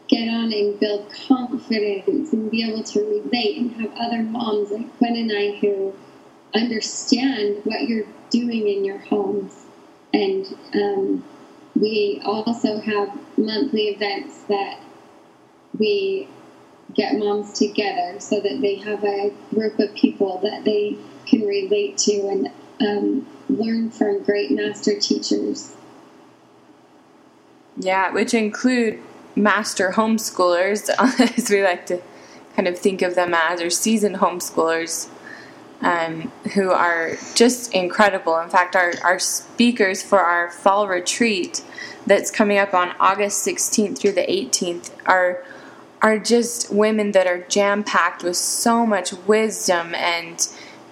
get 0.09 0.29
on 0.29 0.53
and 0.53 0.79
build 0.79 1.13
confidence 1.27 2.33
and 2.33 2.51
be 2.51 2.63
able 2.63 2.83
to 2.83 3.01
relate 3.01 3.59
and 3.59 3.73
have 3.81 3.93
other 3.97 4.23
moms 4.23 4.71
like 4.71 4.97
Quinn 4.99 5.17
and 5.17 5.33
I 5.33 5.59
who 5.59 5.95
understand 6.55 7.61
what 7.65 7.89
you're 7.89 8.07
doing 8.31 8.69
in 8.69 8.85
your 8.85 8.99
homes 8.99 9.67
and 10.13 10.47
um, 10.75 11.25
we 11.81 12.21
also 12.25 12.81
have 12.81 13.17
monthly 13.37 13.89
events 13.89 14.43
that 14.45 14.81
we 15.79 16.29
get 16.95 17.19
moms 17.19 17.53
together 17.59 18.19
so 18.19 18.41
that 18.41 18.61
they 18.61 18.77
have 18.77 19.05
a 19.05 19.33
group 19.55 19.79
of 19.79 19.95
people 19.95 20.39
that 20.43 20.65
they 20.65 20.97
can 21.27 21.47
relate 21.47 21.99
to 21.99 22.29
and 22.29 22.49
um, 22.81 23.27
learn 23.49 23.91
from 23.91 24.23
great 24.23 24.51
master 24.51 24.99
teachers. 24.99 25.75
Yeah, 27.77 28.13
which 28.13 28.35
include 28.35 29.01
master 29.37 29.93
homeschoolers, 29.93 30.91
as 31.37 31.51
we 31.51 31.63
like 31.63 31.87
to 31.87 32.01
kind 32.57 32.67
of 32.67 32.79
think 32.79 33.03
of 33.03 33.15
them 33.15 33.35
as, 33.35 33.61
or 33.61 33.71
seasoned 33.71 34.17
homeschoolers 34.17 35.09
um, 35.81 36.33
who 36.55 36.71
are 36.71 37.13
just 37.35 37.73
incredible. 37.73 38.39
In 38.39 38.49
fact, 38.49 38.75
our, 38.75 38.93
our 39.03 39.19
speakers 39.19 40.03
for 40.03 40.21
our 40.21 40.51
fall 40.51 40.89
retreat 40.89 41.65
that's 42.07 42.31
coming 42.31 42.59
up 42.59 42.75
on 42.75 42.95
August 42.99 43.47
16th 43.47 43.99
through 43.99 44.13
the 44.13 44.27
18th 44.27 44.91
are 45.07 45.45
are 46.01 46.19
just 46.19 46.73
women 46.73 47.11
that 47.11 47.27
are 47.27 47.41
jam 47.49 47.83
packed 47.83 48.23
with 48.23 48.37
so 48.37 48.87
much 48.87 49.13
wisdom 49.27 49.95
and 49.97 50.49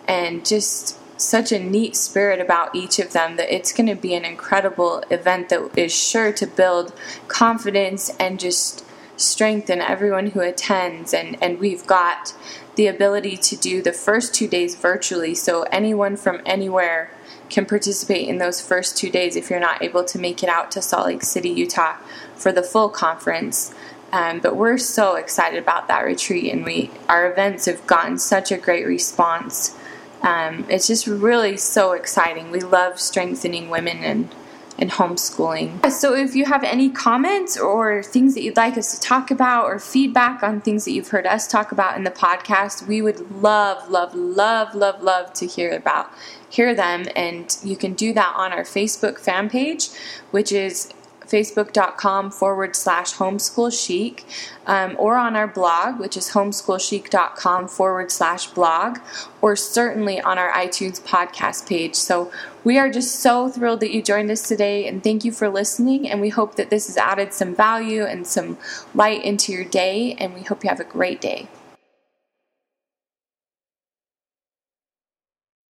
and 0.08 0.44
just 0.44 0.98
such 1.20 1.52
a 1.52 1.58
neat 1.58 1.96
spirit 1.96 2.40
about 2.40 2.74
each 2.74 2.98
of 2.98 3.12
them 3.12 3.36
that 3.36 3.54
it's 3.54 3.72
going 3.72 3.86
to 3.86 3.94
be 3.94 4.14
an 4.14 4.24
incredible 4.24 5.02
event 5.10 5.48
that 5.48 5.70
is 5.76 5.94
sure 5.94 6.32
to 6.32 6.46
build 6.46 6.92
confidence 7.28 8.10
and 8.18 8.38
just 8.38 8.84
strengthen 9.16 9.80
everyone 9.80 10.28
who 10.30 10.40
attends 10.40 11.14
and 11.14 11.40
and 11.42 11.58
we've 11.58 11.86
got 11.86 12.34
the 12.76 12.86
ability 12.86 13.36
to 13.36 13.56
do 13.56 13.82
the 13.82 13.92
first 13.92 14.34
two 14.34 14.46
days 14.46 14.74
virtually 14.74 15.34
so 15.34 15.62
anyone 15.64 16.16
from 16.16 16.40
anywhere 16.46 17.10
can 17.48 17.66
participate 17.66 18.28
in 18.28 18.38
those 18.38 18.60
first 18.60 18.96
two 18.96 19.10
days 19.10 19.36
if 19.36 19.50
you're 19.50 19.60
not 19.60 19.82
able 19.82 20.04
to 20.04 20.18
make 20.18 20.42
it 20.42 20.48
out 20.48 20.70
to 20.72 20.82
Salt 20.82 21.06
Lake 21.06 21.22
City, 21.22 21.48
Utah 21.48 21.96
for 22.34 22.52
the 22.52 22.62
full 22.62 22.88
conference. 22.88 23.74
Um, 24.12 24.40
but 24.40 24.56
we're 24.56 24.78
so 24.78 25.16
excited 25.16 25.58
about 25.58 25.88
that 25.88 26.04
retreat, 26.04 26.52
and 26.52 26.64
we 26.64 26.90
our 27.08 27.30
events 27.30 27.66
have 27.66 27.86
gotten 27.86 28.18
such 28.18 28.52
a 28.52 28.56
great 28.56 28.86
response. 28.86 29.76
Um, 30.22 30.64
it's 30.68 30.86
just 30.86 31.06
really 31.06 31.56
so 31.56 31.92
exciting. 31.92 32.50
We 32.50 32.60
love 32.60 33.00
strengthening 33.00 33.68
women 33.68 33.98
and 33.98 34.34
and 34.78 34.90
homeschooling. 34.90 35.90
So, 35.90 36.14
if 36.14 36.34
you 36.34 36.44
have 36.44 36.62
any 36.64 36.90
comments 36.90 37.58
or 37.58 38.02
things 38.02 38.34
that 38.34 38.42
you'd 38.42 38.56
like 38.56 38.76
us 38.76 38.94
to 38.94 39.00
talk 39.00 39.30
about 39.30 39.64
or 39.64 39.78
feedback 39.78 40.42
on 40.42 40.60
things 40.60 40.84
that 40.84 40.92
you've 40.92 41.08
heard 41.08 41.26
us 41.26 41.46
talk 41.46 41.72
about 41.72 41.96
in 41.96 42.04
the 42.04 42.10
podcast, 42.10 42.86
we 42.86 43.00
would 43.02 43.30
love, 43.42 43.88
love, 43.90 44.14
love, 44.14 44.74
love, 44.74 45.02
love 45.02 45.32
to 45.34 45.46
hear 45.46 45.72
about 45.72 46.10
hear 46.48 46.74
them. 46.74 47.06
And 47.14 47.56
you 47.62 47.76
can 47.76 47.94
do 47.94 48.12
that 48.14 48.34
on 48.36 48.52
our 48.52 48.62
Facebook 48.62 49.18
fan 49.18 49.50
page, 49.50 49.88
which 50.30 50.52
is 50.52 50.92
facebook.com 51.26 52.30
forward 52.30 52.76
slash 52.76 53.14
homeschool 53.14 53.72
chic, 53.72 54.24
um, 54.66 54.94
or 54.98 55.16
on 55.16 55.36
our 55.36 55.48
blog, 55.48 55.98
which 55.98 56.16
is 56.16 56.30
homeschoolchic.com 56.30 57.68
forward 57.68 58.10
slash 58.10 58.46
blog, 58.48 58.98
or 59.40 59.56
certainly 59.56 60.20
on 60.20 60.38
our 60.38 60.52
iTunes 60.52 61.00
podcast 61.00 61.68
page. 61.68 61.94
So 61.94 62.30
we 62.66 62.80
are 62.80 62.90
just 62.90 63.20
so 63.20 63.48
thrilled 63.48 63.78
that 63.78 63.92
you 63.92 64.02
joined 64.02 64.28
us 64.28 64.42
today, 64.42 64.88
and 64.88 65.00
thank 65.00 65.24
you 65.24 65.30
for 65.30 65.48
listening. 65.48 66.08
And 66.08 66.20
we 66.20 66.30
hope 66.30 66.56
that 66.56 66.68
this 66.68 66.88
has 66.88 66.96
added 66.96 67.32
some 67.32 67.54
value 67.54 68.02
and 68.02 68.26
some 68.26 68.58
light 68.92 69.22
into 69.24 69.52
your 69.52 69.62
day, 69.62 70.16
and 70.18 70.34
we 70.34 70.42
hope 70.42 70.64
you 70.64 70.68
have 70.68 70.80
a 70.80 70.84
great 70.84 71.20
day. 71.20 71.46